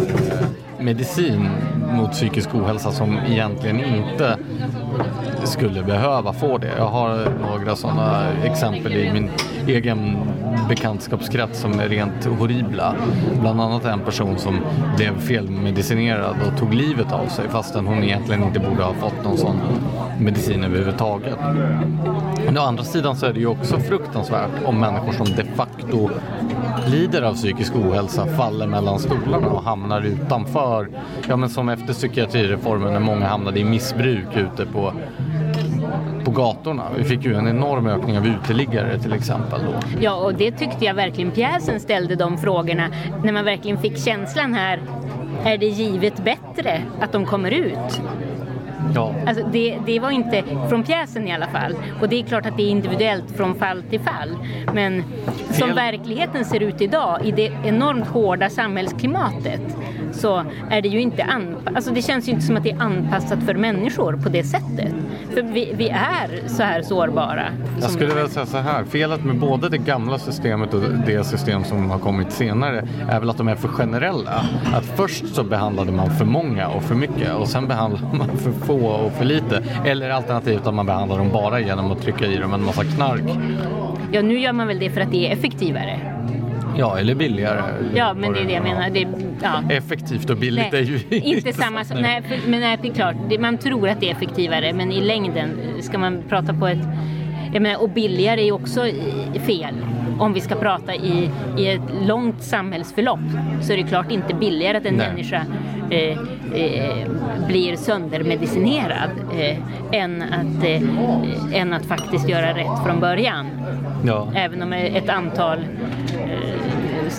medicin 0.81 1.49
mot 1.93 2.13
psykisk 2.13 2.55
ohälsa 2.55 2.93
som 2.93 3.19
egentligen 3.29 3.81
inte 3.85 4.37
skulle 5.45 5.83
behöva 5.83 6.33
få 6.33 6.59
det. 6.59 6.73
Jag 6.77 6.89
har 6.89 7.33
några 7.41 7.77
sådana 7.77 8.33
exempel 8.45 8.93
i 8.93 9.13
min 9.13 9.31
egen 9.67 10.17
bekantskapskrets 10.69 11.61
som 11.61 11.81
är 11.81 11.89
rent 11.89 12.25
horribla. 12.25 12.95
Bland 13.41 13.61
annat 13.61 13.85
en 13.85 14.01
person 14.01 14.39
som 14.39 14.61
blev 14.97 15.21
felmedicinerad 15.21 16.37
och 16.47 16.59
tog 16.59 16.75
livet 16.75 17.13
av 17.13 17.27
sig 17.27 17.49
fastän 17.49 17.87
hon 17.87 18.05
egentligen 18.05 18.43
inte 18.43 18.61
borde 18.61 18.83
ha 18.83 18.95
fått 18.95 19.25
någon 19.25 19.39
sån 19.39 19.61
medicin 20.19 20.65
överhuvudtaget. 20.65 21.39
Men 22.47 22.59
å 22.59 22.61
andra 22.61 22.85
sidan 22.85 23.17
så 23.17 23.27
är 23.27 23.33
det 23.33 23.41
ju 23.41 23.47
också 23.47 23.79
fruktansvärt 23.79 24.51
om 24.65 24.81
människor 24.81 25.13
som 25.13 25.27
de 25.27 25.45
facto 25.45 26.11
lider 26.87 27.23
av 27.23 27.35
psykisk 27.35 27.77
ohälsa 27.77 28.27
faller 28.27 28.67
mellan 28.67 28.99
stolarna 28.99 29.49
och 29.49 29.65
hamnar 29.65 30.03
utanför. 30.03 30.70
Ja 31.29 31.37
men 31.37 31.49
som 31.49 31.69
efter 31.69 31.93
psykiatrireformen 31.93 32.93
när 32.93 33.01
många 33.01 33.27
hamnade 33.27 33.61
i 33.61 33.65
missbruk 33.65 34.37
ute 34.37 34.67
på 34.67 34.93
på 36.25 36.31
gatorna. 36.31 36.85
Vi 36.97 37.05
fick 37.05 37.25
ju 37.25 37.35
en 37.35 37.49
enorm 37.49 37.87
ökning 37.87 38.19
av 38.19 38.27
uteliggare 38.27 38.99
till 38.99 39.13
exempel. 39.13 39.61
Då. 39.61 39.73
Ja, 40.01 40.15
och 40.15 40.35
det 40.35 40.53
tyckte 40.53 40.85
jag 40.85 40.95
verkligen 40.95 41.31
pjäsen 41.31 41.81
ställde 41.81 42.17
de 42.17 42.39
frågorna 42.39 42.89
när 43.25 43.33
man 43.33 43.45
verkligen 43.45 43.79
fick 43.79 43.99
känslan 43.99 44.55
här. 44.55 44.81
Är 45.45 45.59
det 45.59 45.67
givet 45.67 46.25
bättre 46.25 46.83
att 47.01 47.13
de 47.13 47.27
kommer 47.27 47.51
ut? 47.51 48.01
Ja. 48.95 49.15
Alltså 49.27 49.47
det, 49.53 49.79
det 49.87 50.01
var 50.01 50.11
inte 50.11 50.43
från 50.69 50.83
pjäsen 50.83 51.29
i 51.29 51.33
alla 51.33 51.47
fall. 51.47 51.75
Och 52.01 52.09
det 52.09 52.21
är 52.21 52.23
klart 52.23 52.47
att 52.47 52.57
det 52.57 52.63
är 52.63 52.71
individuellt 52.71 53.31
från 53.37 53.55
fall 53.55 53.83
till 53.83 54.01
fall. 54.01 54.37
Men 54.75 55.05
som 55.51 55.75
verkligheten 55.75 56.45
ser 56.45 56.61
ut 56.61 56.81
idag 56.81 57.21
i 57.25 57.31
det 57.31 57.53
enormt 57.65 58.07
hårda 58.07 58.51
samhällsklimatet 58.51 59.77
så 60.13 60.45
är 60.71 60.83
det 60.83 60.89
ju 60.89 61.01
inte 61.01 61.25
anpassat. 61.25 61.77
Alltså 61.77 61.91
det 61.91 62.03
känns 62.03 62.29
ju 62.29 62.33
inte 62.33 62.47
som 62.47 62.57
att 62.57 62.63
det 62.63 62.71
är 62.71 62.81
anpassat 62.81 63.43
för 63.43 63.55
människor 63.55 64.21
på 64.23 64.29
det 64.29 64.45
sättet. 64.45 64.95
För 65.35 65.43
vi, 65.43 65.73
vi 65.77 65.89
är 65.89 66.49
så 66.49 66.63
här 66.63 66.83
sårbara. 66.83 67.45
Jag 67.81 67.91
skulle 67.91 68.15
väl 68.15 68.29
säga 68.29 68.47
så 68.47 68.59
här, 68.59 68.85
felet 68.85 69.25
med 69.25 69.39
både 69.39 69.69
det 69.69 69.79
gamla 69.79 70.19
systemet 70.19 70.75
och 70.75 70.81
det 71.07 71.25
system 71.25 71.65
som 71.65 71.91
har 71.91 71.99
kommit 71.99 72.33
senare 72.33 72.89
är 73.09 73.21
väl 73.21 73.31
att 73.31 73.39
de 73.39 73.49
är 73.49 73.55
för 73.55 73.69
generella. 73.69 74.45
Att 74.75 74.85
först 74.85 75.35
så 75.35 75.45
behandlade 75.45 75.93
man 75.93 76.11
för 76.11 76.25
många 76.25 76.69
och 76.69 76.83
för 76.83 76.95
mycket 76.95 77.35
och 77.35 77.49
sen 77.49 77.69
behandlade 77.69 78.07
man 78.17 78.37
för 78.37 78.53
få 78.53 78.87
och 78.87 79.13
för 79.13 79.25
lite. 79.25 79.65
Eller 79.85 80.11
alternativt 80.11 80.67
att 80.67 80.75
man 80.75 80.87
behandlar 80.87 81.19
dem 81.19 81.31
bara 81.33 81.61
genom 81.61 81.93
att 81.93 82.03
trycka 82.03 82.27
i 82.27 82.37
dem 82.37 82.55
en 82.55 82.65
massa 82.65 82.85
knark. 82.85 83.23
Ja, 84.13 84.23
nu 84.23 84.39
gör 84.39 84.53
man 84.53 84.67
väl 84.67 84.79
det 84.79 84.91
för 84.91 85.01
att 85.01 85.11
det 85.11 85.29
är 85.29 85.33
effektivare. 85.33 86.20
Ja, 86.81 86.99
eller 86.99 87.15
billigare. 87.15 87.63
Ja, 87.95 88.15
men 88.15 88.33
det 88.33 88.41
är 88.41 88.45
det 88.45 88.53
jag 88.53 88.63
menar. 88.63 88.91
Det, 88.91 89.07
ja. 89.43 89.63
Effektivt 89.71 90.31
och 90.31 90.37
billigt 90.37 90.73
nej, 90.73 90.83
är 90.83 90.87
ju 90.87 91.01
inte, 91.11 91.53
samma 91.53 91.85
sak. 91.85 91.99
Nej, 92.01 92.23
för, 92.23 92.51
men 92.51 92.61
nej, 92.61 92.79
det 92.83 92.89
är 92.89 92.95
klart, 92.95 93.15
det, 93.29 93.39
man 93.39 93.59
tror 93.59 93.89
att 93.89 94.01
det 94.01 94.11
är 94.11 94.15
effektivare, 94.15 94.73
men 94.73 94.93
i 94.93 95.01
längden 95.01 95.51
ska 95.81 95.99
man 95.99 96.23
prata 96.29 96.55
på 96.55 96.67
ett... 96.67 96.79
Jag 97.53 97.63
menar, 97.63 97.83
och 97.83 97.91
billigare 97.91 98.41
är 98.41 98.45
ju 98.45 98.53
också 98.53 98.81
fel. 99.47 99.75
Om 100.19 100.33
vi 100.33 100.41
ska 100.41 100.55
prata 100.55 100.95
i, 100.95 101.31
i 101.59 101.69
ett 101.69 101.81
långt 102.03 102.43
samhällsförlopp 102.43 103.21
så 103.63 103.73
är 103.73 103.77
det 103.77 103.83
klart 103.83 104.11
inte 104.11 104.35
billigare 104.35 104.77
att 104.77 104.87
en 104.87 104.95
nej. 104.95 105.09
människa 105.09 105.47
eh, 105.91 106.19
eh, 106.55 107.09
blir 107.47 107.77
söndermedicinerad 107.77 109.11
eh, 109.39 109.57
än, 109.93 110.23
att, 110.23 110.65
eh, 110.65 111.61
än 111.61 111.73
att 111.73 111.87
faktiskt 111.87 112.29
göra 112.29 112.57
rätt 112.57 112.85
från 112.87 113.01
början. 113.01 113.47
Ja. 114.05 114.29
Även 114.35 114.63
om 114.63 114.73
ett 114.73 115.09
antal 115.09 115.59
eh, 115.59 115.65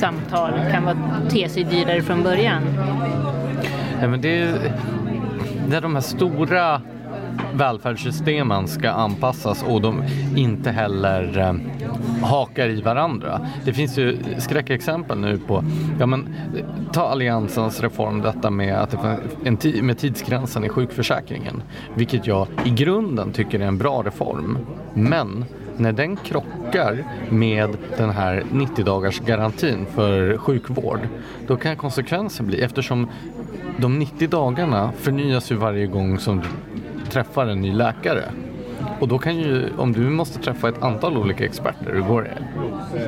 samtal 0.02 0.54
kan 0.72 0.84
vara, 0.84 0.98
te 1.30 1.50
sig 1.50 1.64
dyrare 1.64 2.02
från 2.02 2.24
början. 2.24 2.62
Ja, 4.02 4.08
men 4.08 4.22
det, 4.22 4.42
är, 4.42 4.74
det 5.70 5.76
är 5.76 5.82
de 5.82 5.96
här 5.96 6.02
stora 6.02 6.82
välfärdssystemen 7.54 8.68
ska 8.68 8.90
anpassas 8.90 9.64
och 9.64 9.82
de 9.82 10.04
inte 10.36 10.72
heller 10.72 11.40
eh, 11.40 11.54
hakar 12.28 12.70
i 12.70 12.82
varandra. 12.82 13.48
Det 13.66 13.74
finns 13.74 13.98
ju 13.98 14.18
skräckexempel 14.38 15.20
nu 15.20 15.38
på, 15.38 15.64
ja 16.00 16.06
men 16.06 16.36
ta 16.94 17.02
Alliansens 17.02 17.82
reform 17.82 18.22
detta 18.22 18.50
med, 18.50 18.76
att 18.76 18.96
en 19.44 19.58
med 19.86 19.98
tidsgränsen 19.98 20.64
i 20.64 20.70
sjukförsäkringen, 20.70 21.64
vilket 21.96 22.28
jag 22.28 22.48
i 22.66 22.70
grunden 22.70 23.32
tycker 23.32 23.60
är 23.60 23.68
en 23.68 23.78
bra 23.78 24.04
reform. 24.06 24.58
Men 24.94 25.46
när 25.82 25.92
den 25.92 26.16
krockar 26.16 27.04
med 27.30 27.78
den 27.98 28.10
här 28.10 28.44
90 28.52 28.86
dagars 28.86 29.20
garantin 29.20 29.86
för 29.96 30.38
sjukvård, 30.38 31.00
då 31.48 31.58
kan 31.58 31.76
konsekvensen 31.76 32.48
bli, 32.48 32.62
eftersom 32.62 33.08
de 33.78 34.00
90 34.00 34.28
dagarna 34.28 34.92
förnyas 34.98 35.52
ju 35.52 35.56
varje 35.56 35.88
gång 35.88 36.20
som 36.20 36.40
du 36.40 36.48
träffar 37.12 37.48
en 37.48 37.62
ny 37.62 37.74
läkare. 37.74 38.24
Och 39.00 39.08
då 39.08 39.18
kan 39.18 39.36
ju, 39.36 39.70
om 39.78 39.94
du 39.94 40.00
måste 40.00 40.40
träffa 40.40 40.70
ett 40.70 40.84
antal 40.84 41.18
olika 41.18 41.46
experter, 41.46 41.94
det 41.94 42.02
går 42.02 42.28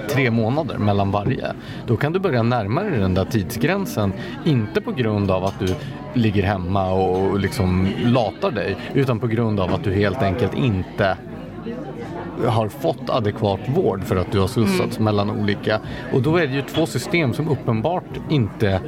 tre 0.10 0.32
månader 0.32 0.78
mellan 0.78 1.12
varje, 1.12 1.54
då 1.88 1.98
kan 1.98 2.14
du 2.14 2.20
börja 2.20 2.44
närma 2.44 2.84
dig 2.84 3.00
den 3.00 3.14
där 3.14 3.26
tidsgränsen. 3.26 4.14
Inte 4.46 4.82
på 4.82 4.92
grund 4.92 5.32
av 5.32 5.46
att 5.46 5.60
du 5.60 5.76
ligger 6.14 6.44
hemma 6.44 6.92
och 6.92 7.40
liksom 7.40 7.88
latar 8.06 8.52
dig, 8.52 8.78
utan 8.94 9.20
på 9.20 9.28
grund 9.28 9.60
av 9.60 9.74
att 9.74 9.84
du 9.84 9.94
helt 9.94 10.22
enkelt 10.22 10.54
inte 10.54 11.18
har 12.48 12.70
fått 12.70 13.10
adekvat 13.10 13.60
vård 13.68 14.04
för 14.04 14.16
att 14.16 14.32
du 14.32 14.40
har 14.40 14.48
slussats 14.48 14.98
mm. 14.98 15.04
mellan 15.04 15.30
olika. 15.42 15.80
Och 16.14 16.22
då 16.22 16.38
är 16.38 16.48
det 16.48 16.54
ju 16.54 16.62
två 16.62 16.86
system 16.86 17.34
som 17.34 17.50
uppenbart 17.50 18.04
inte 18.30 18.80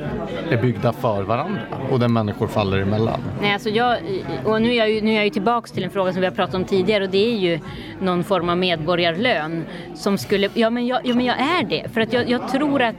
är 0.49 0.61
byggda 0.61 0.93
för 0.93 1.23
varandra 1.23 1.61
och 1.91 1.99
där 1.99 2.07
människor 2.07 2.47
faller 2.47 2.77
emellan. 2.77 3.19
Nej, 3.41 3.53
alltså 3.53 3.69
jag, 3.69 3.97
och 4.45 4.61
nu 4.61 4.69
är 4.69 4.73
jag 4.73 4.91
ju, 4.91 5.01
nu 5.01 5.11
är 5.11 5.15
jag 5.15 5.23
ju 5.23 5.29
tillbaks 5.29 5.71
till 5.71 5.83
en 5.83 5.89
fråga 5.89 6.11
som 6.11 6.21
vi 6.21 6.27
har 6.27 6.33
pratat 6.33 6.55
om 6.55 6.65
tidigare 6.65 7.03
och 7.03 7.09
det 7.09 7.33
är 7.33 7.37
ju 7.37 7.59
någon 8.01 8.23
form 8.23 8.49
av 8.49 8.57
medborgarlön 8.57 9.65
som 9.95 10.17
skulle, 10.17 10.49
ja 10.53 10.69
men 10.69 10.87
jag, 10.87 10.99
ja, 11.03 11.15
men 11.15 11.25
jag 11.25 11.39
är 11.39 11.63
det. 11.63 11.89
För 11.93 12.01
att 12.01 12.13
jag, 12.13 12.29
jag 12.29 12.49
tror 12.49 12.81
att 12.81 12.95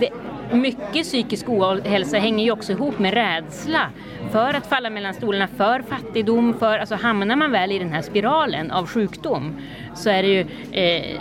det, 0.00 0.08
mycket 0.52 1.02
psykisk 1.02 1.48
ohälsa 1.48 2.18
hänger 2.18 2.44
ju 2.44 2.50
också 2.50 2.72
ihop 2.72 2.98
med 2.98 3.14
rädsla 3.14 3.90
för 4.32 4.54
att 4.54 4.66
falla 4.66 4.90
mellan 4.90 5.14
stolarna, 5.14 5.48
för 5.48 5.82
fattigdom, 5.82 6.54
för, 6.58 6.78
alltså 6.78 6.94
hamnar 6.94 7.36
man 7.36 7.52
väl 7.52 7.72
i 7.72 7.78
den 7.78 7.92
här 7.92 8.02
spiralen 8.02 8.70
av 8.70 8.86
sjukdom 8.86 9.56
så 9.94 10.10
är 10.10 10.22
det 10.22 10.28
ju 10.28 10.40
eh, 10.72 11.20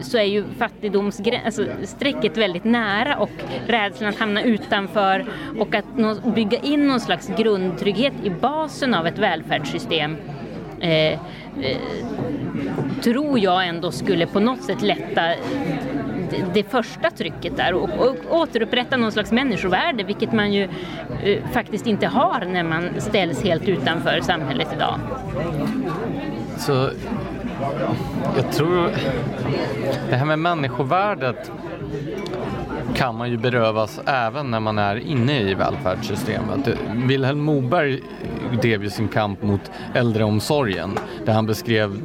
så 0.00 0.18
är 0.18 0.22
ju 0.22 0.44
fattigdomsstrecket 0.58 1.44
alltså, 1.44 2.40
väldigt 2.40 2.64
nära 2.64 3.16
och 3.18 3.30
rädslan 3.66 4.08
att 4.08 4.18
hamna 4.18 4.42
utanför 4.42 5.24
och 5.58 5.74
att 5.74 5.84
bygga 6.34 6.58
in 6.58 6.86
någon 6.86 7.00
slags 7.00 7.30
grundtrygghet 7.38 8.12
i 8.22 8.30
basen 8.30 8.94
av 8.94 9.06
ett 9.06 9.18
välfärdssystem 9.18 10.16
eh, 10.80 11.12
eh, 11.12 11.18
tror 13.02 13.38
jag 13.38 13.66
ändå 13.66 13.92
skulle 13.92 14.26
på 14.26 14.40
något 14.40 14.62
sätt 14.62 14.82
lätta 14.82 15.22
det 16.54 16.62
första 16.62 17.10
trycket 17.10 17.56
där 17.56 17.74
och, 17.74 17.90
och 17.90 18.16
återupprätta 18.30 18.96
någon 18.96 19.12
slags 19.12 19.32
människovärde 19.32 20.04
vilket 20.04 20.32
man 20.32 20.52
ju 20.52 20.68
eh, 21.22 21.42
faktiskt 21.52 21.86
inte 21.86 22.06
har 22.06 22.44
när 22.44 22.64
man 22.64 22.88
ställs 22.98 23.42
helt 23.42 23.68
utanför 23.68 24.20
samhället 24.20 24.68
idag. 24.76 24.98
Så 26.58 26.90
jag 28.36 28.52
tror 28.52 28.90
det 30.10 30.16
här 30.16 30.24
med 30.24 30.38
människovärdet 30.38 31.50
kan 32.94 33.16
man 33.16 33.30
ju 33.30 33.36
berövas 33.36 34.00
även 34.06 34.50
när 34.50 34.60
man 34.60 34.78
är 34.78 34.96
inne 34.96 35.40
i 35.40 35.54
välfärdssystemet. 35.54 36.68
Vilhelm 36.94 37.40
Moberg 37.40 38.00
drev 38.62 38.82
ju 38.82 38.90
sin 38.90 39.08
kamp 39.08 39.42
mot 39.42 39.70
äldreomsorgen 39.94 40.98
där 41.24 41.32
han 41.32 41.46
beskrev 41.46 42.02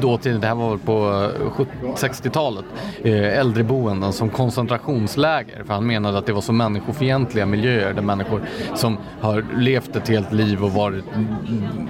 dåtiden, 0.00 0.40
det 0.40 0.46
här 0.46 0.54
var 0.54 0.76
på 0.76 1.30
eh, 1.58 1.94
60-talet, 1.94 2.64
eh, 3.02 3.38
äldreboenden 3.38 4.12
som 4.12 4.30
koncentrationsläger 4.30 5.64
för 5.64 5.74
han 5.74 5.86
menade 5.86 6.18
att 6.18 6.26
det 6.26 6.32
var 6.32 6.40
så 6.40 6.52
människofientliga 6.52 7.46
miljöer 7.46 7.94
där 7.94 8.02
människor 8.02 8.42
som 8.74 8.98
har 9.20 9.44
levt 9.56 9.96
ett 9.96 10.08
helt 10.08 10.32
liv 10.32 10.64
och 10.64 10.72
varit 10.72 11.04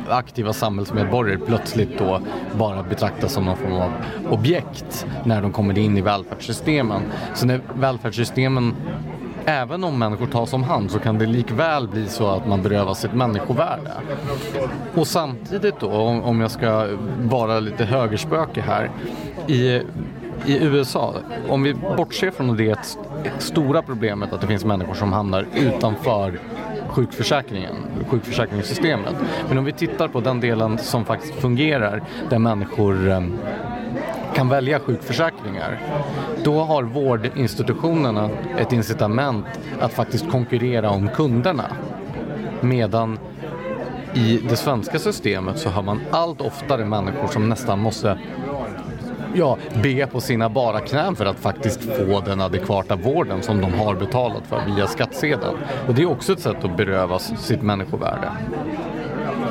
aktiva 0.09 0.53
samhällsmedborgare 0.53 1.39
plötsligt 1.47 1.99
då 1.99 2.21
bara 2.59 2.83
betraktas 2.83 3.33
som 3.33 3.45
någon 3.45 3.57
form 3.57 3.73
av 3.73 3.93
objekt 4.31 5.07
när 5.25 5.43
de 5.43 5.53
kommer 5.53 5.79
in 5.79 5.97
i 5.97 6.01
välfärdssystemen. 6.01 7.03
Så 7.35 7.47
när 7.47 7.61
välfärdssystemen 7.75 8.28
systemen, 8.29 8.75
även 9.45 9.85
om 9.85 9.99
människor 9.99 10.27
tas 10.27 10.53
om 10.53 10.63
hand 10.63 10.91
så 10.91 10.99
kan 10.99 11.19
det 11.19 11.27
likväl 11.27 11.89
bli 11.89 12.09
så 12.09 12.27
att 12.27 12.47
man 12.47 12.63
berövas 12.63 13.01
sitt 13.01 13.15
människovärde. 13.15 13.93
Och 14.95 15.07
samtidigt 15.07 15.81
då, 15.81 15.91
om 16.25 16.41
jag 16.41 16.51
ska 16.51 16.89
vara 17.23 17.61
lite 17.61 17.85
högerspöke 17.85 18.61
här, 18.61 18.91
i 19.47 19.83
i 20.47 20.65
USA, 20.65 21.15
om 21.49 21.63
vi 21.63 21.75
bortser 21.75 22.31
från 22.31 22.57
det 22.57 22.97
stora 23.39 23.83
problemet 23.83 24.33
att 24.33 24.41
det 24.41 24.47
finns 24.47 24.65
människor 24.65 24.95
som 24.95 25.13
hamnar 25.13 25.47
utanför 25.55 26.39
sjukförsäkringen, 26.89 27.75
sjukförsäkringssystemet. 28.09 29.15
Men 29.49 29.59
om 29.59 29.65
vi 29.65 29.73
tittar 29.73 30.09
på 30.09 30.21
den 30.21 30.41
delen 30.41 30.79
som 30.79 31.05
faktiskt 31.05 31.35
fungerar, 31.35 32.03
där 32.31 32.39
människor 32.39 33.11
ehm, 33.11 33.39
kan 34.39 34.49
välja 34.49 34.81
sjukförsäkringar, 34.81 35.81
då 36.45 36.61
har 36.61 36.83
vårdinstitutionerna 36.83 38.31
ett 38.59 38.73
incitament 38.73 39.47
att 39.81 39.93
faktiskt 39.93 40.31
konkurrera 40.31 40.91
om 40.91 41.09
kunderna. 41.09 41.67
Medan 42.61 43.19
i 44.15 44.41
det 44.49 44.57
svenska 44.57 44.99
systemet 44.99 45.59
så 45.59 45.69
har 45.69 45.83
man 45.83 46.01
allt 46.11 46.41
oftare 46.41 46.85
människor 46.85 47.29
som 47.29 47.49
nästan 47.49 47.79
måste 47.79 48.19
ja, 49.35 49.59
be 49.83 50.07
på 50.07 50.21
sina 50.21 50.49
bara 50.49 50.81
knän 50.81 51.17
för 51.17 51.27
att 51.27 51.39
faktiskt 51.39 51.81
få 51.83 52.21
den 52.21 52.41
adekvata 52.41 52.97
vården 52.97 53.43
som 53.43 53.61
de 53.61 53.75
har 53.75 53.95
betalat 53.95 54.47
för 54.47 54.63
via 54.67 54.87
skattsedeln. 54.87 55.57
Och 55.89 55.95
det 55.95 56.03
är 56.03 56.11
också 56.11 56.33
ett 56.33 56.41
sätt 56.41 56.65
att 56.65 56.77
berövas 56.77 57.33
sitt 57.39 57.63
människovärde. 57.63 58.33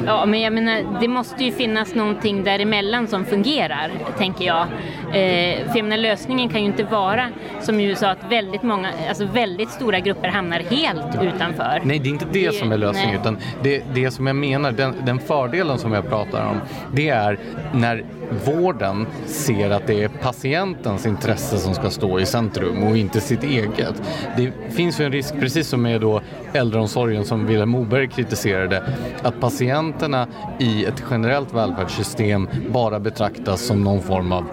Ja, 0.06 0.26
men 0.26 0.42
jag 0.42 0.54
menar, 0.54 1.00
det 1.02 1.08
måste 1.08 1.44
ju 1.44 1.52
finnas 1.52 1.96
någonting 1.96 2.44
däremellan 2.44 3.08
som 3.08 3.26
fungerar, 3.26 3.92
tänker 4.18 4.46
jag. 4.46 4.68
Eh, 5.14 5.84
menar, 5.84 5.98
lösningen 5.98 6.50
kan 6.50 6.60
ju 6.60 6.66
inte 6.66 6.84
vara, 6.84 7.30
som 7.62 7.80
i 7.80 7.84
USA, 7.84 8.08
att 8.08 8.32
väldigt 8.32 8.64
många, 8.64 8.90
alltså 9.10 9.26
väldigt 9.26 9.70
stora 9.70 10.00
grupper 10.00 10.28
hamnar 10.28 10.60
helt 10.60 11.22
utanför. 11.22 11.82
Nej, 11.84 12.00
det 12.00 12.10
är 12.10 12.12
inte 12.12 12.26
det, 12.32 12.48
det 12.48 12.56
som 12.56 12.72
är 12.72 12.78
lösningen, 12.78 13.10
nej. 13.10 13.20
utan 13.22 13.38
det, 13.64 13.84
det 13.94 14.12
som 14.12 14.28
jag 14.28 14.36
menar, 14.36 14.72
den, 14.72 14.96
den 15.06 15.20
fördelen 15.20 15.78
som 15.78 15.94
jag 15.94 16.10
pratar 16.10 16.50
om, 16.50 16.58
det 16.94 17.10
är 17.10 17.40
när 17.74 18.04
vården 18.46 19.08
ser 19.26 19.70
att 19.70 19.88
det 19.88 20.04
är 20.04 20.08
patientens 20.08 21.06
intresse 21.06 21.58
som 21.58 21.74
ska 21.74 21.90
stå 21.90 22.20
i 22.20 22.26
centrum 22.26 22.84
och 22.84 22.98
inte 22.98 23.22
sitt 23.22 23.44
eget. 23.44 24.02
Det 24.38 24.52
finns 24.70 25.00
ju 25.00 25.06
en 25.06 25.12
risk, 25.12 25.34
precis 25.40 25.68
som 25.68 25.82
med 25.82 26.02
då 26.02 26.22
äldreomsorgen 26.54 27.26
som 27.26 27.48
Vilhelm 27.48 27.70
Moberg 27.70 28.08
kritiserade, 28.08 28.84
att 29.24 29.40
patienterna 29.40 30.28
i 30.60 30.86
ett 30.86 31.04
generellt 31.12 31.54
välfärdssystem 31.54 32.48
bara 32.70 33.00
betraktas 33.00 33.62
som 33.62 33.84
någon 33.84 34.02
form 34.02 34.32
av... 34.32 34.46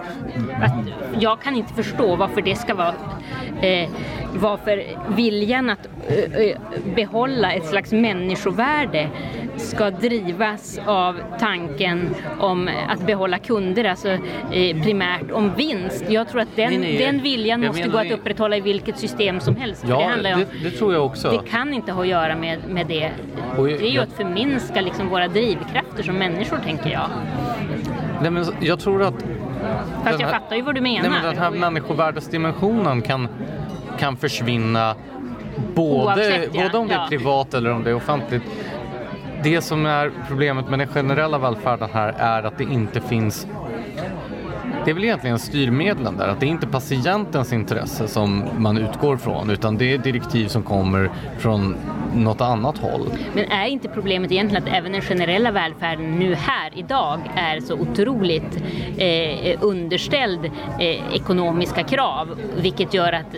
Jag 1.19 1.41
kan 1.41 1.55
inte 1.55 1.73
förstå 1.73 2.15
varför 2.15 2.41
det 2.41 2.55
ska 2.55 2.75
vara 2.75 2.93
eh, 3.61 3.89
varför 4.33 4.83
viljan 5.15 5.69
att 5.69 5.87
eh, 6.07 6.57
behålla 6.95 7.51
ett 7.51 7.65
slags 7.65 7.91
människovärde 7.91 9.09
ska 9.57 9.89
drivas 9.91 10.79
av 10.85 11.19
tanken 11.39 12.09
om 12.39 12.69
att 12.89 13.05
behålla 13.05 13.37
kunder, 13.39 13.83
alltså 13.83 14.09
eh, 14.51 14.83
primärt 14.83 15.31
om 15.31 15.51
vinst. 15.57 16.05
Jag 16.09 16.29
tror 16.29 16.41
att 16.41 16.55
den, 16.55 16.69
nej, 16.69 16.79
nej, 16.79 16.97
den 16.97 17.21
viljan 17.21 17.65
måste 17.65 17.87
gå 17.87 17.97
att 17.97 18.11
upprätthålla 18.11 18.57
i 18.57 18.61
vilket 18.61 18.99
system 18.99 19.39
som 19.39 19.55
helst. 19.55 19.85
Ja, 19.87 20.11
det, 20.15 20.29
det, 20.29 20.45
det, 20.63 20.71
tror 20.71 20.93
jag 20.93 21.05
också. 21.05 21.31
Det 21.31 21.49
kan 21.49 21.73
inte 21.73 21.91
ha 21.91 22.01
att 22.01 22.07
göra 22.07 22.35
med, 22.35 22.59
med 22.69 22.87
det. 22.87 23.11
Och, 23.57 23.67
det 23.67 23.87
är 23.87 23.91
ju 23.91 23.99
att 23.99 24.13
förminska 24.13 24.81
liksom 24.81 25.09
våra 25.09 25.27
drivkrafter 25.27 26.03
som 26.03 26.15
människor, 26.15 26.57
tänker 26.57 26.89
jag. 26.89 27.09
Nej, 28.21 28.31
men 28.31 28.45
jag 28.59 28.79
tror 28.79 29.03
att... 29.03 29.25
Fast 30.03 30.19
jag 30.19 30.31
fattar 30.31 30.55
ju 30.55 30.61
vad 30.61 30.75
du 30.75 30.81
menar. 30.81 31.01
Nej, 31.01 31.11
men 31.11 31.23
den 31.23 31.37
här 31.37 31.51
människovärdesdimensionen 31.51 33.01
kan, 33.01 33.27
kan 33.99 34.17
försvinna 34.17 34.95
både, 35.75 36.05
Oavsett, 36.05 36.49
ja. 36.55 36.63
både 36.63 36.77
om 36.77 36.87
det 36.87 36.93
är 36.93 37.07
privat 37.07 37.53
eller 37.53 37.71
om 37.71 37.83
det 37.83 37.89
är 37.89 37.95
offentligt 37.95 38.43
det 39.45 39.61
som 39.61 39.85
är 39.85 40.11
problemet 40.27 40.69
med 40.69 40.79
den 40.79 40.87
generella 40.87 41.37
välfärden 41.37 41.89
här 41.93 42.15
är 42.17 42.43
att 42.43 42.57
det 42.57 42.63
inte 42.63 43.01
finns 43.01 43.47
det 44.85 44.91
är 44.91 44.95
väl 44.95 45.03
egentligen 45.03 45.39
styrmedlen 45.39 46.17
där, 46.17 46.27
att 46.27 46.39
det 46.39 46.45
är 46.45 46.49
inte 46.49 46.67
patientens 46.67 47.53
intresse 47.53 48.07
som 48.07 48.43
man 48.57 48.77
utgår 48.77 49.17
från 49.17 49.49
utan 49.49 49.77
det 49.77 49.93
är 49.93 49.97
direktiv 49.97 50.47
som 50.47 50.63
kommer 50.63 51.09
från 51.39 51.75
något 52.15 52.41
annat 52.41 52.77
håll. 52.77 53.09
Men 53.33 53.51
är 53.51 53.65
inte 53.65 53.89
problemet 53.89 54.31
egentligen 54.31 54.63
att 54.63 54.69
även 54.69 54.91
den 54.91 55.01
generella 55.01 55.51
välfärden 55.51 56.19
nu 56.19 56.35
här 56.35 56.71
idag 56.75 57.19
är 57.35 57.59
så 57.59 57.73
otroligt 57.73 58.57
eh, 58.97 59.57
underställd 59.61 60.45
eh, 60.79 61.15
ekonomiska 61.15 61.83
krav 61.83 62.39
vilket 62.57 62.93
gör 62.93 63.13
att 63.13 63.35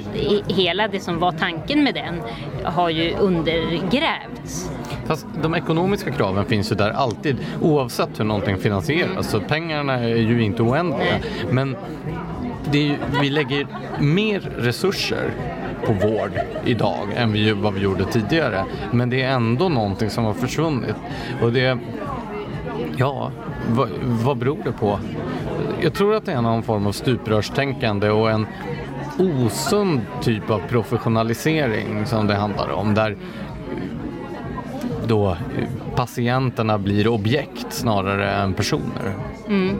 hela 0.47 0.87
det 0.87 0.99
som 0.99 1.19
var 1.19 1.31
tanken 1.31 1.83
med 1.83 1.93
den 1.93 2.21
har 2.63 2.89
ju 2.89 3.13
undergrävts. 3.15 4.71
Fast 5.07 5.27
de 5.41 5.55
ekonomiska 5.55 6.11
kraven 6.11 6.45
finns 6.45 6.71
ju 6.71 6.75
där 6.75 6.89
alltid 6.89 7.37
oavsett 7.61 8.19
hur 8.19 8.25
någonting 8.25 8.57
finansieras. 8.57 9.29
Så 9.29 9.39
pengarna 9.39 9.93
är 9.93 10.15
ju 10.15 10.43
inte 10.43 10.63
oändliga. 10.63 11.19
Men 11.51 11.75
ju, 12.71 12.97
vi 13.21 13.29
lägger 13.29 13.67
mer 13.99 14.39
resurser 14.39 15.31
på 15.85 15.93
vård 15.93 16.31
idag 16.65 17.07
än 17.15 17.31
vi, 17.31 17.51
vad 17.51 17.73
vi 17.73 17.81
gjorde 17.81 18.05
tidigare. 18.05 18.65
Men 18.91 19.09
det 19.09 19.21
är 19.21 19.29
ändå 19.31 19.69
någonting 19.69 20.09
som 20.09 20.25
har 20.25 20.33
försvunnit. 20.33 20.95
Och 21.41 21.53
det, 21.53 21.77
ja, 22.97 23.31
vad, 23.69 23.89
vad 24.03 24.37
beror 24.37 24.59
det 24.63 24.71
på? 24.71 24.99
jag 25.81 25.93
tror 25.93 26.15
att 26.15 26.25
det 26.25 26.31
är 26.31 26.41
någon 26.41 26.63
form 26.63 26.87
av 26.87 26.91
stuprörstänkande 26.91 28.09
och 28.09 28.31
en 28.31 28.47
osund 29.19 30.01
typ 30.21 30.49
av 30.49 30.61
professionalisering 30.69 32.05
som 32.05 32.27
det 32.27 32.35
handlar 32.35 32.71
om. 32.71 32.93
Där 32.93 33.17
då 35.07 35.37
patienterna 35.95 36.77
blir 36.77 37.07
objekt 37.07 37.65
snarare 37.73 38.31
än 38.31 38.53
personer. 38.53 39.13
Mm. 39.47 39.77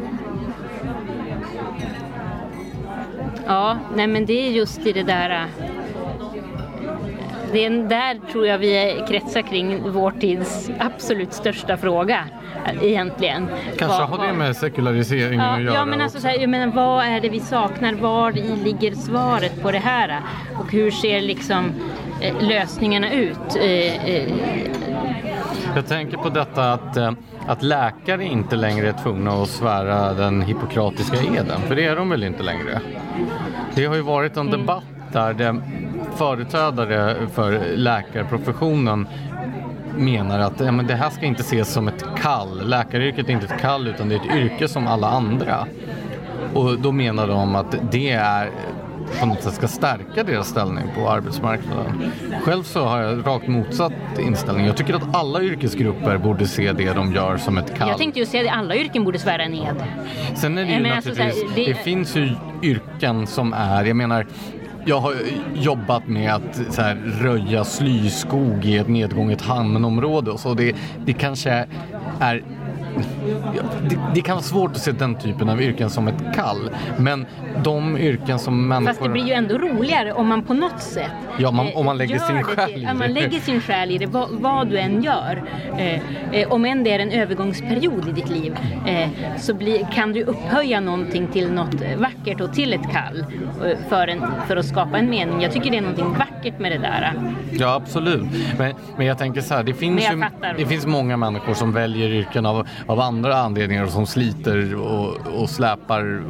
Ja, 3.46 3.78
nej 3.96 4.08
men 4.08 4.26
det 4.26 4.48
är 4.48 4.52
just 4.52 4.86
i 4.86 4.92
det 4.94 5.04
där 5.04 5.30
äh, 5.30 5.66
det 7.52 7.66
är 7.66 7.70
där 7.70 8.20
tror 8.32 8.48
jag 8.48 8.58
vi 8.58 9.04
kretsar 9.08 9.42
kring 9.42 9.92
vår 9.92 10.12
tids 10.12 10.70
absolut 10.80 11.34
största 11.34 11.78
fråga 11.78 12.24
äh, 12.66 12.84
egentligen. 12.84 13.48
Kanske 13.78 14.00
Vad- 14.00 14.10
har 14.10 14.28
det 14.28 14.34
med 14.34 14.56
sekulariseringen 14.56 15.40
Ja, 15.46 15.46
att 15.56 15.62
göra. 15.62 15.74
ja 15.74 15.86
men 15.86 16.02
alltså 16.02 16.20
så 16.20 16.28
här, 16.28 16.40
jag 16.40 16.50
menar, 16.50 16.68
vad 16.76 17.06
är 17.06 17.22
det 17.22 17.30
vi 17.30 17.40
saknar? 17.40 17.94
Var 17.94 18.38
i 18.38 18.56
ligger 18.64 18.96
svaret 18.96 19.62
på 19.62 19.72
det 19.72 19.78
här? 19.80 20.22
Och 20.60 20.72
hur 20.72 20.92
ser 20.92 21.22
liksom 21.22 21.66
eh, 22.22 22.36
lösningarna 22.48 23.12
ut? 23.14 23.56
Jag 25.78 25.88
tänker 25.88 26.18
på 26.18 26.30
detta 26.30 26.74
att, 26.74 26.98
eh, 26.98 27.12
att 27.48 27.64
läkare 27.64 28.26
inte 28.26 28.56
längre 28.56 28.90
är 28.90 28.94
tvungna 28.94 29.32
att 29.32 29.50
svära 29.50 30.14
den 30.14 30.42
hippokratiska 30.42 31.18
eden, 31.18 31.62
för 31.68 31.76
det 31.76 31.86
är 31.86 31.96
de 31.96 32.10
väl 32.10 32.24
inte 32.24 32.44
längre. 32.44 32.82
Det 33.76 33.86
har 33.86 33.96
ju 33.96 34.02
varit 34.02 34.38
en 34.38 34.52
debatt 34.52 34.84
där 35.12 35.34
det 35.34 35.62
företrädare 36.16 37.16
för 37.34 37.76
läkarprofessionen 37.76 39.08
menar 39.98 40.40
att 40.40 40.60
ja, 40.60 40.72
men 40.72 40.88
det 40.88 40.96
här 40.96 41.10
ska 41.10 41.26
inte 41.26 41.42
ses 41.42 41.74
som 41.74 41.88
ett 41.88 42.06
kall. 42.18 42.70
Läkaryrket 42.70 43.30
är 43.30 43.34
inte 43.34 43.46
ett 43.46 43.62
kall 43.62 43.88
utan 43.88 44.10
det 44.10 44.16
är 44.16 44.20
ett 44.20 44.36
yrke 44.36 44.68
som 44.68 44.88
alla 44.88 45.08
andra. 45.08 45.68
Och 46.54 46.80
då 46.80 46.92
menar 46.92 47.28
de 47.28 47.56
att 47.56 47.76
det 47.92 48.12
är 48.12 48.50
på 49.20 49.26
något 49.26 49.44
sätt 49.44 49.54
ska 49.54 49.68
stärka 49.68 50.24
deras 50.24 50.48
ställning 50.48 50.84
på 50.96 51.10
arbetsmarknaden. 51.10 52.12
Själv 52.44 52.64
så 52.64 52.86
har 52.86 53.02
jag 53.02 53.28
rakt 53.28 53.48
motsatt 53.48 53.94
inställning. 54.20 54.66
Jag 54.66 54.78
tycker 54.78 54.94
att 54.94 55.16
alla 55.16 55.42
yrkesgrupper 55.42 56.18
borde 56.18 56.48
se 56.48 56.72
det 56.74 56.94
de 56.94 57.14
gör 57.14 57.38
som 57.38 57.58
ett 57.58 57.78
kall. 57.78 57.90
jag 57.90 57.98
tänkte 57.98 58.20
ju 58.20 58.26
säga 58.26 58.52
att 58.52 58.58
alla 58.58 58.76
yrken 58.76 59.04
borde 59.04 59.20
svära 59.20 59.44
en 59.44 59.54
ed. 59.54 59.84
Sen 60.36 60.58
är 60.58 60.66
det 60.66 60.72
ju 60.72 60.80
men 60.82 60.92
alltså, 60.92 61.10
naturligtvis, 61.10 61.42
så 61.42 61.48
här, 61.48 61.56
det- 61.56 61.74
det... 61.74 61.74
finns 61.84 62.16
ju 62.16 62.30
yrken 62.64 63.28
som 63.28 63.54
är, 63.54 63.86
jag 63.86 63.96
menar, 63.96 64.26
jag 64.86 65.00
har 65.00 65.14
jobbat 65.56 66.08
med 66.08 66.34
att 66.34 66.60
så 66.70 66.82
här, 66.82 66.96
röja 67.22 67.64
slyskog 67.64 68.66
i 68.66 68.78
ett 68.78 68.88
nedgånget 68.88 69.42
hamnområde 69.42 70.32
och 70.32 70.40
så. 70.40 70.54
Det, 70.54 70.76
det 71.06 71.14
kanske 71.14 71.66
är 72.20 72.44
det, 73.90 73.98
det 74.14 74.22
kan 74.22 74.36
vara 74.36 74.44
svårt 74.44 74.72
att 74.72 74.78
se 74.82 74.92
den 74.92 75.16
typen 75.16 75.50
av 75.50 75.62
yrken 75.62 75.90
som 75.90 76.08
ett 76.08 76.24
kall. 76.36 76.70
Men 76.98 77.26
de 77.64 77.98
yrken 77.98 78.40
som 78.40 78.68
människor... 78.68 78.88
Fast 78.88 79.04
det 79.04 79.10
blir 79.10 79.26
ju 79.28 79.34
ändå 79.34 79.58
roligare 79.58 80.14
om 80.14 80.28
man 80.28 80.44
på 80.44 80.54
något 80.54 80.80
sätt 80.82 81.12
Ja, 81.40 81.52
man- 81.52 81.68
eh, 81.68 81.78
om 81.78 81.86
man 81.86 81.98
lägger 81.98 82.20
sin 82.20 82.36
det 82.36 82.44
själ 82.44 82.68
till- 82.70 82.82
i 82.82 82.84
ja, 82.84 82.94
man 82.94 83.08
det. 83.14 83.22
lägger 83.22 83.40
sin 83.40 83.62
själ 83.62 83.92
i 83.92 83.98
det, 83.98 84.06
vad, 84.06 84.28
vad 84.32 84.68
du 84.70 84.78
än 84.80 85.04
gör. 85.04 85.44
Eh, 85.78 86.02
eh, 86.42 86.48
om 86.52 86.66
än 86.66 86.84
det 86.84 86.92
är 86.94 87.00
en 87.00 87.12
övergångsperiod 87.12 88.08
i 88.10 88.12
ditt 88.12 88.30
liv 88.30 88.56
eh, 88.88 89.10
så 89.38 89.54
blir, 89.54 89.88
kan 89.94 90.14
du 90.14 90.24
upphöja 90.24 90.80
någonting 90.80 91.28
till 91.28 91.52
något 91.52 91.76
vackert 91.98 92.42
och 92.42 92.54
till 92.54 92.74
ett 92.74 92.92
kall 92.94 93.26
eh, 93.66 93.78
för, 93.90 94.08
en, 94.08 94.24
för 94.48 94.58
att 94.58 94.66
skapa 94.66 94.98
en 94.98 95.10
mening. 95.10 95.42
Jag 95.42 95.52
tycker 95.52 95.72
det 95.72 95.78
är 95.78 95.82
någonting 95.82 96.14
vackert 96.20 96.60
med 96.60 96.72
det 96.72 96.78
där. 96.78 97.14
Ja, 97.52 97.74
absolut. 97.76 98.24
Men, 98.58 98.74
men 98.98 99.06
jag 99.08 99.18
tänker 99.18 99.42
så 99.42 99.54
här, 99.54 99.64
det 99.64 99.74
finns, 99.74 100.12
ju, 100.12 100.24
det 100.58 100.66
finns 100.66 100.86
många 100.86 101.18
människor 101.18 101.54
som 101.54 101.72
väljer 101.74 102.10
yrken 102.10 102.46
av, 102.46 102.68
av 102.88 103.00
andra 103.00 103.36
anledningar 103.36 103.88
som 103.88 104.08
sliter 104.08 104.76
och, 104.76 105.18
och 105.42 105.50
släpar 105.50 106.24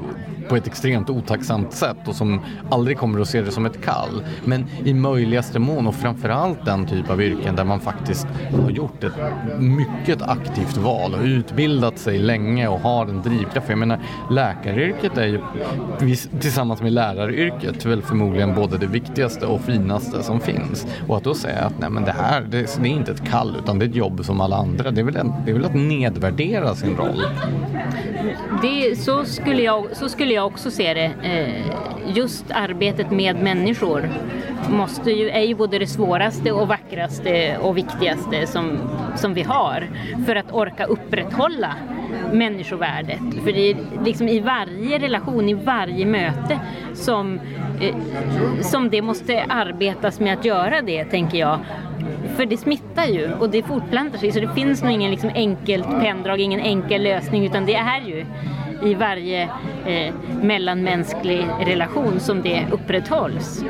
på 0.50 0.56
ett 0.56 0.68
extremt 0.68 1.10
otacksamt 1.10 1.74
sätt 1.74 1.98
och 2.08 2.16
som 2.16 2.42
aldrig 2.70 2.98
kommer 2.98 3.20
att 3.20 3.28
se 3.28 3.42
det 3.42 3.52
som 3.52 3.66
ett 3.66 3.82
kall. 3.82 4.24
Men 4.46 4.66
i 4.84 4.94
möjligaste 4.94 5.60
mån 5.60 5.88
och 5.88 5.96
framförallt 5.96 6.66
den 6.66 6.86
typ 6.86 7.10
av 7.10 7.22
yrken 7.22 7.56
där 7.56 7.64
man 7.64 7.80
faktiskt 7.80 8.28
har 8.64 8.70
gjort 8.70 9.04
ett 9.04 9.14
mycket 9.60 10.22
aktivt 10.22 10.78
val 10.78 11.14
och 11.14 11.24
utbildat 11.24 11.98
sig 12.00 12.20
länge 12.20 12.68
och 12.68 12.80
har 12.80 13.06
en 13.06 13.22
drivkraft. 13.22 13.66
För 13.66 13.72
Jag 13.72 13.80
menar, 13.80 14.00
läkaryrket 14.32 15.18
är 15.18 15.26
ju 15.26 15.42
tillsammans 16.40 16.82
med 16.82 16.94
läraryrket 16.94 17.86
väl 17.86 18.02
förmodligen 18.02 18.56
både 18.56 18.78
det 18.78 18.88
viktigaste 18.88 19.46
och 19.46 19.62
finaste 19.62 20.24
som 20.24 20.40
finns. 20.40 20.88
Och 21.08 21.18
att 21.18 21.24
då 21.24 21.34
säga 21.34 21.60
att 21.60 21.80
nej 21.80 21.90
men 21.90 22.04
det 22.04 22.12
här, 22.12 22.42
det, 22.42 22.80
det 22.82 22.88
är 22.88 22.92
inte 22.92 23.12
ett 23.12 23.26
kall 23.30 23.58
utan 23.64 23.80
det 23.80 23.86
är 23.86 23.90
ett 23.90 23.96
jobb 23.96 24.26
som 24.26 24.42
alla 24.42 24.56
andra. 24.56 24.92
Det 24.92 25.02
är 25.02 25.06
väl, 25.06 25.16
en, 25.16 25.34
det 25.46 25.52
är 25.52 25.54
väl 25.54 25.66
att 25.66 25.76
nedvärdera 25.76 26.76
sin 26.76 26.98
roll. 26.98 27.24
Det, 28.62 29.00
så, 29.00 29.26
skulle 29.26 29.62
jag, 29.62 29.86
så 29.94 30.10
skulle 30.10 30.34
jag 30.34 30.37
jag 30.38 30.46
också 30.46 30.72
se 30.72 30.94
det. 30.94 31.12
Eh, 31.24 32.18
just 32.18 32.52
arbetet 32.52 33.12
med 33.12 33.36
människor 33.44 34.10
måste 34.70 35.12
ju, 35.12 35.30
är 35.30 35.42
ju 35.42 35.56
både 35.56 35.80
det 35.80 35.88
svåraste 35.88 36.52
och 36.52 36.68
vackraste 36.68 37.58
och 37.58 37.78
viktigaste 37.78 38.48
som, 38.48 38.80
som 39.16 39.34
vi 39.34 39.42
har 39.42 39.90
för 40.26 40.36
att 40.36 40.54
orka 40.54 40.86
upprätthålla 40.86 41.76
människovärdet. 42.32 43.20
För 43.44 43.52
det 43.52 43.72
är 43.72 43.78
liksom 44.06 44.28
i 44.28 44.40
varje 44.40 45.00
relation, 45.00 45.50
i 45.50 45.54
varje 45.54 46.06
möte 46.06 46.60
som, 46.94 47.40
eh, 47.82 47.96
som 48.62 48.90
det 48.90 49.02
måste 49.02 49.46
arbetas 49.50 50.20
med 50.20 50.34
att 50.34 50.46
göra 50.46 50.82
det, 50.82 51.06
tänker 51.06 51.38
jag. 51.38 51.60
För 52.36 52.46
det 52.46 52.58
smittar 52.58 53.06
ju 53.06 53.34
och 53.34 53.50
det 53.50 53.64
fortplantar 53.64 54.18
sig 54.18 54.32
så 54.32 54.40
det 54.40 54.54
finns 54.56 54.84
nog 54.84 54.92
ingen 54.92 55.12
liksom 55.12 55.32
enkelt 55.36 55.90
penndrag, 56.02 56.40
ingen 56.40 56.60
enkel 56.60 57.04
lösning 57.04 57.46
utan 57.46 57.66
det 57.66 57.76
är 57.76 58.02
ju 58.02 58.26
i 58.84 58.94
varje 58.94 59.44
eh, 59.86 60.14
mellanmänsklig 60.42 61.48
relation 61.66 62.20
som 62.20 62.42
det 62.42 62.66
upprätthålls. 62.72 63.64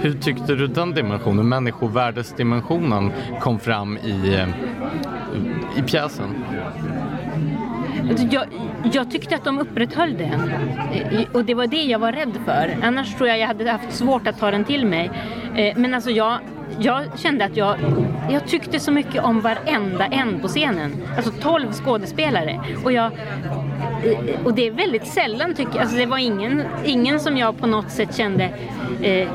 Hur 0.00 0.12
tyckte 0.12 0.54
du 0.54 0.66
den 0.66 0.94
dimensionen, 0.94 1.48
människovärdesdimensionen, 1.48 3.12
kom 3.40 3.58
fram 3.58 3.98
i, 3.98 4.34
eh, 4.34 4.48
i 5.78 5.82
pjäsen? 5.82 6.44
Alltså, 8.10 8.26
Jag, 8.30 8.44
jag 8.92 9.10
tyckte 9.10 9.34
att 9.34 9.44
de 9.44 9.58
upprätthöll 9.58 10.16
den 10.16 10.50
Eh, 10.92 11.22
och 11.32 11.44
det 11.44 11.54
var 11.54 11.66
det 11.66 11.82
jag 11.82 11.98
var 11.98 12.12
rädd 12.12 12.38
för. 12.44 12.76
Annars 12.82 13.14
tror 13.14 13.28
jag 13.28 13.38
jag 13.38 13.46
hade 13.46 13.70
haft 13.70 13.92
svårt 13.92 14.26
att 14.26 14.38
ta 14.38 14.50
den 14.50 14.64
till 14.64 14.86
mig. 14.86 15.10
Eh, 15.56 15.76
Men 15.78 15.94
alltså 15.94 16.10
jag, 16.10 16.38
jag 16.78 17.18
kände 17.18 17.44
att 17.44 17.56
jag, 17.56 17.76
jag 18.30 18.46
tyckte 18.46 18.80
så 18.80 18.92
mycket 18.92 19.24
om 19.24 19.40
varenda 19.40 20.06
en 20.06 20.40
på 20.40 20.48
scenen. 20.48 20.92
Alltså 21.16 21.30
12 21.40 21.72
skådespelare. 21.72 22.60
Och, 22.84 22.92
jag, 22.92 23.10
och 24.44 24.54
det 24.54 24.66
är 24.66 24.70
väldigt 24.70 25.06
sällan 25.06 25.54
tycker 25.54 25.72
jag. 25.72 25.80
Alltså 25.80 25.96
det 25.96 26.06
var 26.06 26.18
ingen, 26.18 26.62
ingen 26.84 27.20
som 27.20 27.36
jag 27.36 27.58
på 27.58 27.66
något 27.66 27.90
sätt 27.90 28.16
kände 28.16 28.44
eh, 29.02 29.12
eh, 29.12 29.28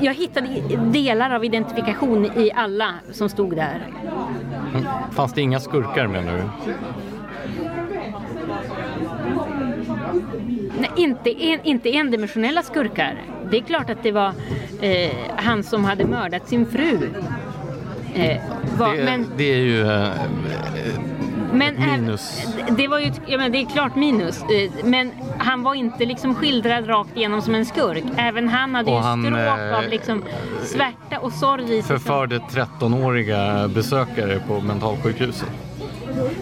jag 0.00 0.14
hittade 0.14 0.48
delar 0.92 1.30
av 1.30 1.44
identifikation 1.44 2.24
i 2.24 2.52
alla 2.54 2.94
som 3.12 3.28
stod 3.28 3.56
där. 3.56 3.86
Fanns 5.12 5.32
det 5.32 5.42
inga 5.42 5.60
skurkar 5.60 6.06
menar 6.06 6.36
du? 6.36 6.42
Nej, 10.80 10.90
inte, 10.96 11.44
en, 11.44 11.60
inte 11.62 11.96
endimensionella 11.96 12.62
skurkar. 12.62 13.22
Det 13.50 13.56
är 13.56 13.62
klart 13.62 13.90
att 13.90 14.02
det 14.02 14.12
var 14.12 14.32
eh, 14.80 15.10
han 15.36 15.62
som 15.62 15.84
hade 15.84 16.04
mördat 16.04 16.48
sin 16.48 16.66
fru. 16.66 17.10
Eh, 18.14 18.36
var, 18.78 18.96
Det, 18.96 19.04
men 19.04 19.26
det 19.36 19.52
är 19.54 19.58
ju 19.58 19.82
eh, 19.82 20.10
men 21.52 21.74
minus. 21.76 22.46
Det, 22.76 22.88
var 22.88 22.98
ju, 22.98 23.12
ja, 23.26 23.38
men 23.38 23.52
det 23.52 23.58
är 23.58 23.66
klart 23.66 23.96
minus. 23.96 24.42
Eh, 24.42 24.84
men 24.84 25.10
han 25.38 25.62
var 25.62 25.74
inte 25.74 26.04
liksom 26.04 26.34
skildrad 26.34 26.88
rakt 26.88 27.16
igenom 27.16 27.42
som 27.42 27.54
en 27.54 27.66
skurk. 27.66 28.04
Även 28.16 28.48
han 28.48 28.74
hade 28.74 28.90
Och 28.90 28.96
ju 28.96 29.02
han, 29.02 29.22
stråk 29.22 29.38
eh, 29.38 29.78
av 29.78 29.88
liksom 29.90 30.22
svärta 30.64 31.18
och 31.20 31.32
sorg 31.32 31.64
i 31.64 31.82
sig. 31.82 31.98
förförde 31.98 32.38
13-åriga 32.38 33.68
besökare 33.68 34.40
på 34.48 34.60
mentalsjukhuset. 34.60 35.48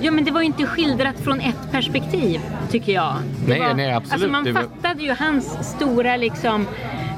Ja 0.00 0.10
men 0.10 0.24
det 0.24 0.30
var 0.30 0.40
ju 0.40 0.46
inte 0.46 0.66
skildrat 0.66 1.20
från 1.20 1.40
ett 1.40 1.70
perspektiv 1.72 2.40
tycker 2.70 2.92
jag. 2.92 3.14
Det 3.46 3.50
Nej, 3.50 3.60
var, 3.60 3.74
nej, 3.74 3.92
absolut. 3.92 4.12
Alltså 4.34 4.52
man 4.52 4.64
fattade 4.70 5.02
ju 5.02 5.14
hans 5.18 5.74
stora 5.76 6.16
liksom 6.16 6.66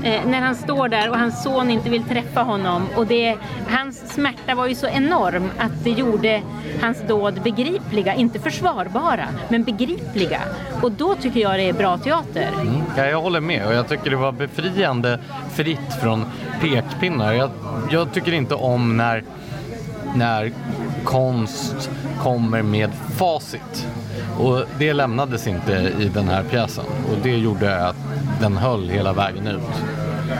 eh, 0.06 0.26
när 0.26 0.40
han 0.40 0.54
står 0.54 0.88
där 0.88 1.10
och 1.10 1.18
hans 1.18 1.42
son 1.42 1.70
inte 1.70 1.90
vill 1.90 2.02
träffa 2.02 2.42
honom 2.42 2.88
och 2.96 3.06
det, 3.06 3.36
hans 3.68 4.12
smärta 4.14 4.54
var 4.54 4.66
ju 4.66 4.74
så 4.74 4.86
enorm 4.86 5.50
att 5.58 5.84
det 5.84 5.90
gjorde 5.90 6.42
hans 6.80 6.98
dåd 7.08 7.42
begripliga, 7.42 8.14
inte 8.14 8.38
försvarbara 8.38 9.26
men 9.48 9.64
begripliga. 9.64 10.40
Och 10.82 10.92
då 10.92 11.14
tycker 11.14 11.40
jag 11.40 11.54
det 11.54 11.68
är 11.68 11.72
bra 11.72 11.98
teater. 11.98 12.48
Mm. 12.60 12.82
Ja, 12.96 13.06
jag 13.06 13.20
håller 13.20 13.40
med 13.40 13.66
och 13.66 13.74
jag 13.74 13.88
tycker 13.88 14.10
det 14.10 14.16
var 14.16 14.32
befriande 14.32 15.18
fritt 15.52 15.94
från 16.02 16.24
pekpinnar. 16.60 17.32
Jag, 17.32 17.50
jag 17.90 18.12
tycker 18.12 18.32
inte 18.32 18.54
om 18.54 18.96
när, 18.96 19.24
när 20.14 20.52
konst 21.04 21.90
kommer 22.22 22.62
med 22.62 22.90
facit. 23.16 23.86
Och 24.38 24.62
det 24.78 24.92
lämnades 24.92 25.46
inte 25.46 25.72
i 25.98 26.08
den 26.14 26.28
här 26.28 26.42
pjäsen 26.42 26.84
och 27.10 27.18
det 27.22 27.36
gjorde 27.36 27.88
att 27.88 27.96
den 28.40 28.56
höll 28.56 28.88
hela 28.88 29.12
vägen 29.12 29.46
ut. 29.46 29.62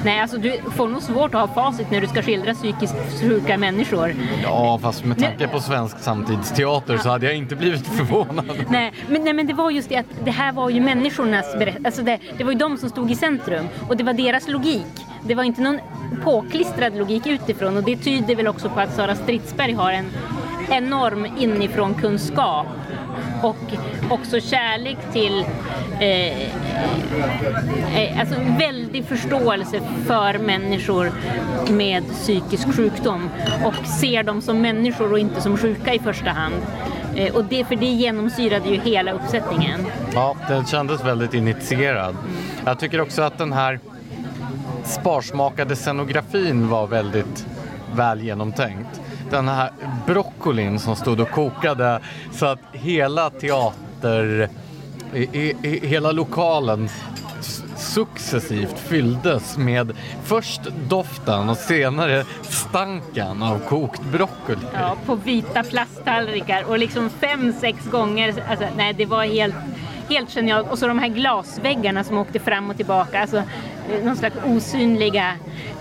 Nej, 0.05 0.21
alltså 0.21 0.39
du 0.39 0.61
får 0.77 0.89
nog 0.89 1.03
svårt 1.03 1.35
att 1.35 1.41
ha 1.41 1.49
facit 1.49 1.91
när 1.91 2.01
du 2.01 2.07
ska 2.07 2.23
skildra 2.23 2.55
psykiskt 2.55 2.97
sjuka 3.21 3.59
människor. 3.59 4.15
Ja, 4.43 4.79
fast 4.83 5.05
med 5.05 5.19
tanke 5.19 5.49
på 5.49 5.61
svensk 5.61 5.99
samtidsteater 5.99 6.97
så 6.97 7.09
hade 7.09 7.27
jag 7.27 7.37
inte 7.37 7.57
blivit 7.57 7.87
förvånad. 7.87 8.45
Nej 8.69 8.93
men, 9.09 9.25
nej, 9.25 9.33
men 9.33 9.47
det 9.47 9.55
var 9.55 9.71
just 9.71 9.89
det 9.89 9.97
att 9.97 10.07
det 10.25 10.31
här 10.31 10.53
var 10.53 10.71
ju 10.71 10.81
människornas 10.81 11.59
berättelse. 11.59 11.87
Alltså 11.87 12.03
det, 12.03 12.19
det 12.39 12.45
var 12.45 12.53
ju 12.53 12.59
de 12.59 12.77
som 12.77 12.89
stod 12.89 13.11
i 13.11 13.15
centrum 13.15 13.69
och 13.89 13.97
det 13.97 14.05
var 14.05 14.13
deras 14.13 14.49
logik. 14.49 15.07
Det 15.23 15.35
var 15.35 15.43
inte 15.43 15.61
någon 15.61 15.81
påklistrad 16.25 16.97
logik 16.97 17.27
utifrån 17.27 17.77
och 17.77 17.83
det 17.83 17.97
tyder 17.97 18.37
väl 18.37 18.49
också 18.49 18.69
på 18.69 18.81
att 18.81 18.95
Sara 18.95 19.15
Stridsberg 19.15 19.73
har 19.73 19.93
en 19.93 20.11
enorm 20.71 21.27
inifrån 21.39 21.95
kunskap 21.95 22.67
och 23.43 23.57
också 24.11 24.41
kärlek 24.41 24.99
till 25.13 25.45
eh, 26.01 26.43
eh, 27.99 28.21
alltså 28.21 28.35
väldig 28.59 29.05
förståelse 29.05 29.81
för 30.07 30.39
människor 30.39 31.13
med 31.71 32.05
psykisk 32.09 32.77
sjukdom 32.77 33.31
och 33.65 33.87
ser 33.87 34.23
dem 34.23 34.41
som 34.41 34.61
människor 34.61 35.13
och 35.13 35.19
inte 35.19 35.41
som 35.41 35.57
sjuka 35.57 35.95
i 35.95 35.99
första 35.99 36.31
hand. 36.31 36.55
Eh, 37.17 37.35
och 37.35 37.45
det, 37.45 37.65
för 37.65 37.77
det 37.77 37.87
genomsyrade 37.87 38.69
ju 38.69 38.81
hela 38.81 39.13
uppsättningen. 39.13 39.87
Ja, 40.15 40.37
den 40.49 40.67
kändes 40.67 41.05
väldigt 41.05 41.35
initierad. 41.35 42.17
Jag 42.65 42.79
tycker 42.79 43.01
också 43.01 43.23
att 43.23 43.39
den 43.39 43.53
här 43.53 43.81
sparsmakade 44.85 45.77
scenografin 45.77 46.69
var 46.69 46.87
väldigt 46.87 47.47
väl 47.95 48.21
genomtänkt. 48.21 49.01
Den 49.31 49.49
här 49.49 49.71
broccolin 50.07 50.79
som 50.79 50.97
stod 50.97 51.21
och 51.21 51.31
kokade 51.31 52.01
så 52.33 52.47
att 52.47 52.59
hela 52.73 53.31
teater, 53.31 54.49
i, 55.15 55.23
i, 55.23 55.57
i, 55.63 55.87
hela 55.87 56.13
lokalen 56.13 56.89
successivt 57.77 58.79
fylldes 58.79 59.59
med 59.59 59.93
först 60.25 60.61
doften 60.89 61.49
och 61.49 61.57
senare 61.57 62.25
stanken 62.43 63.43
av 63.43 63.59
kokt 63.59 64.03
broccoli. 64.03 64.67
Ja, 64.73 64.97
på 65.07 65.15
vita 65.15 65.63
plasttallrikar 65.63 66.65
och 66.69 66.79
liksom 66.79 67.11
fem, 67.11 67.53
sex 67.61 67.85
gånger. 67.91 68.45
Alltså, 68.51 68.67
nej, 68.77 68.93
det 68.93 69.07
var 69.07 69.25
helt, 69.25 69.55
helt 70.09 70.31
genialt. 70.31 70.71
Och 70.71 70.79
så 70.79 70.87
de 70.87 70.99
här 70.99 71.09
glasväggarna 71.09 72.05
som 72.05 72.19
åkte 72.19 72.39
fram 72.39 72.71
och 72.71 72.77
tillbaka. 72.77 73.21
Alltså, 73.21 73.43
någon 74.05 74.17
slags 74.17 74.37
osynliga 74.47 75.33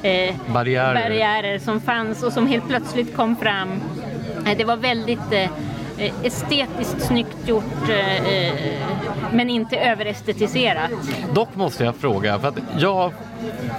eh, 0.02 0.36
Barriärer. 0.48 0.94
barriärer 0.94 1.60
som 1.60 1.82
fanns 1.82 2.24
och 2.24 2.34
som 2.34 2.48
helt 2.48 2.68
plötsligt 2.68 3.16
kom 3.16 3.36
fram. 3.36 3.70
Eh, 4.46 4.58
det 4.58 4.64
var 4.64 4.78
väldigt 4.78 5.32
eh, 5.32 5.44
eh, 5.98 6.14
estetiskt 6.24 7.02
snyggt 7.02 7.48
gjort 7.48 7.90
eh, 7.90 8.28
eh, 8.34 8.54
men 9.32 9.50
inte 9.50 9.78
överestetiserat. 9.78 10.92
Dock 11.34 11.56
måste 11.56 11.84
jag 11.84 11.96
fråga, 11.96 12.40
för 12.40 12.48
att 12.48 12.58
jag 12.78 13.12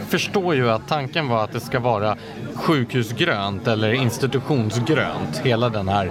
förstår 0.09 0.55
ju 0.55 0.71
att 0.71 0.89
tanken 0.89 1.29
var 1.29 1.45
att 1.45 1.53
det 1.53 1.61
ska 1.61 1.81
vara 1.81 2.17
sjukhusgrönt 2.55 3.67
eller 3.67 3.93
institutionsgrönt, 3.93 5.41
hela 5.45 5.69
den 5.69 5.89
här 5.89 6.11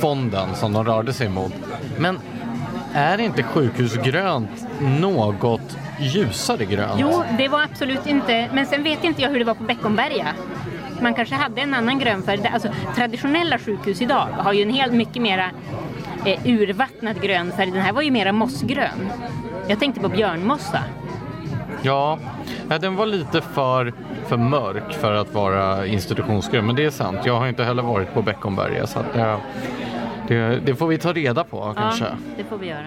fonden 0.00 0.54
som 0.54 0.72
de 0.72 0.84
rörde 0.84 1.12
sig 1.12 1.28
mot. 1.28 1.52
Men 1.98 2.18
är 2.94 3.18
inte 3.18 3.42
sjukhusgrönt 3.42 4.66
något 4.80 5.76
ljusare 5.98 6.64
grönt? 6.64 7.00
Jo, 7.00 7.22
det 7.38 7.48
var 7.48 7.62
absolut 7.62 8.06
inte, 8.06 8.48
men 8.52 8.66
sen 8.66 8.82
vet 8.82 9.04
inte 9.04 9.22
jag 9.22 9.28
hur 9.30 9.38
det 9.38 9.44
var 9.44 9.54
på 9.54 9.64
Beckomberga. 9.64 10.26
Man 11.00 11.14
kanske 11.14 11.34
hade 11.34 11.60
en 11.60 11.74
annan 11.74 11.98
grönfärg. 11.98 12.46
Alltså, 12.52 12.68
traditionella 12.96 13.58
sjukhus 13.58 14.02
idag 14.02 14.28
har 14.38 14.52
ju 14.52 14.62
en 14.62 14.70
helt 14.70 14.92
mycket 14.92 15.22
mera 15.22 15.50
eh, 16.24 16.46
urvattnad 16.46 17.22
grön 17.22 17.52
färg. 17.52 17.70
Den 17.70 17.82
här 17.82 17.92
var 17.92 18.02
ju 18.02 18.10
mera 18.10 18.32
mossgrön. 18.32 19.10
Jag 19.68 19.78
tänkte 19.78 20.00
på 20.00 20.08
björnmossa. 20.08 20.82
Ja, 21.82 22.18
den 22.80 22.96
var 22.96 23.06
lite 23.06 23.40
för, 23.40 23.92
för 24.26 24.36
mörk 24.36 24.92
för 24.92 25.12
att 25.12 25.34
vara 25.34 25.86
institutionsgrön, 25.86 26.66
men 26.66 26.76
det 26.76 26.84
är 26.84 26.90
sant. 26.90 27.18
Jag 27.24 27.38
har 27.40 27.48
inte 27.48 27.64
heller 27.64 27.82
varit 27.82 28.14
på 28.14 28.22
Beckomberga 28.22 28.86
så 28.86 28.98
att 28.98 29.14
det, 29.14 29.38
det, 30.28 30.60
det 30.60 30.74
får 30.74 30.86
vi 30.86 30.98
ta 30.98 31.12
reda 31.12 31.44
på 31.44 31.74
kanske. 31.76 32.04
Ja, 32.04 32.10
det 32.36 32.44
får 32.44 32.58
vi 32.58 32.66
göra. 32.66 32.86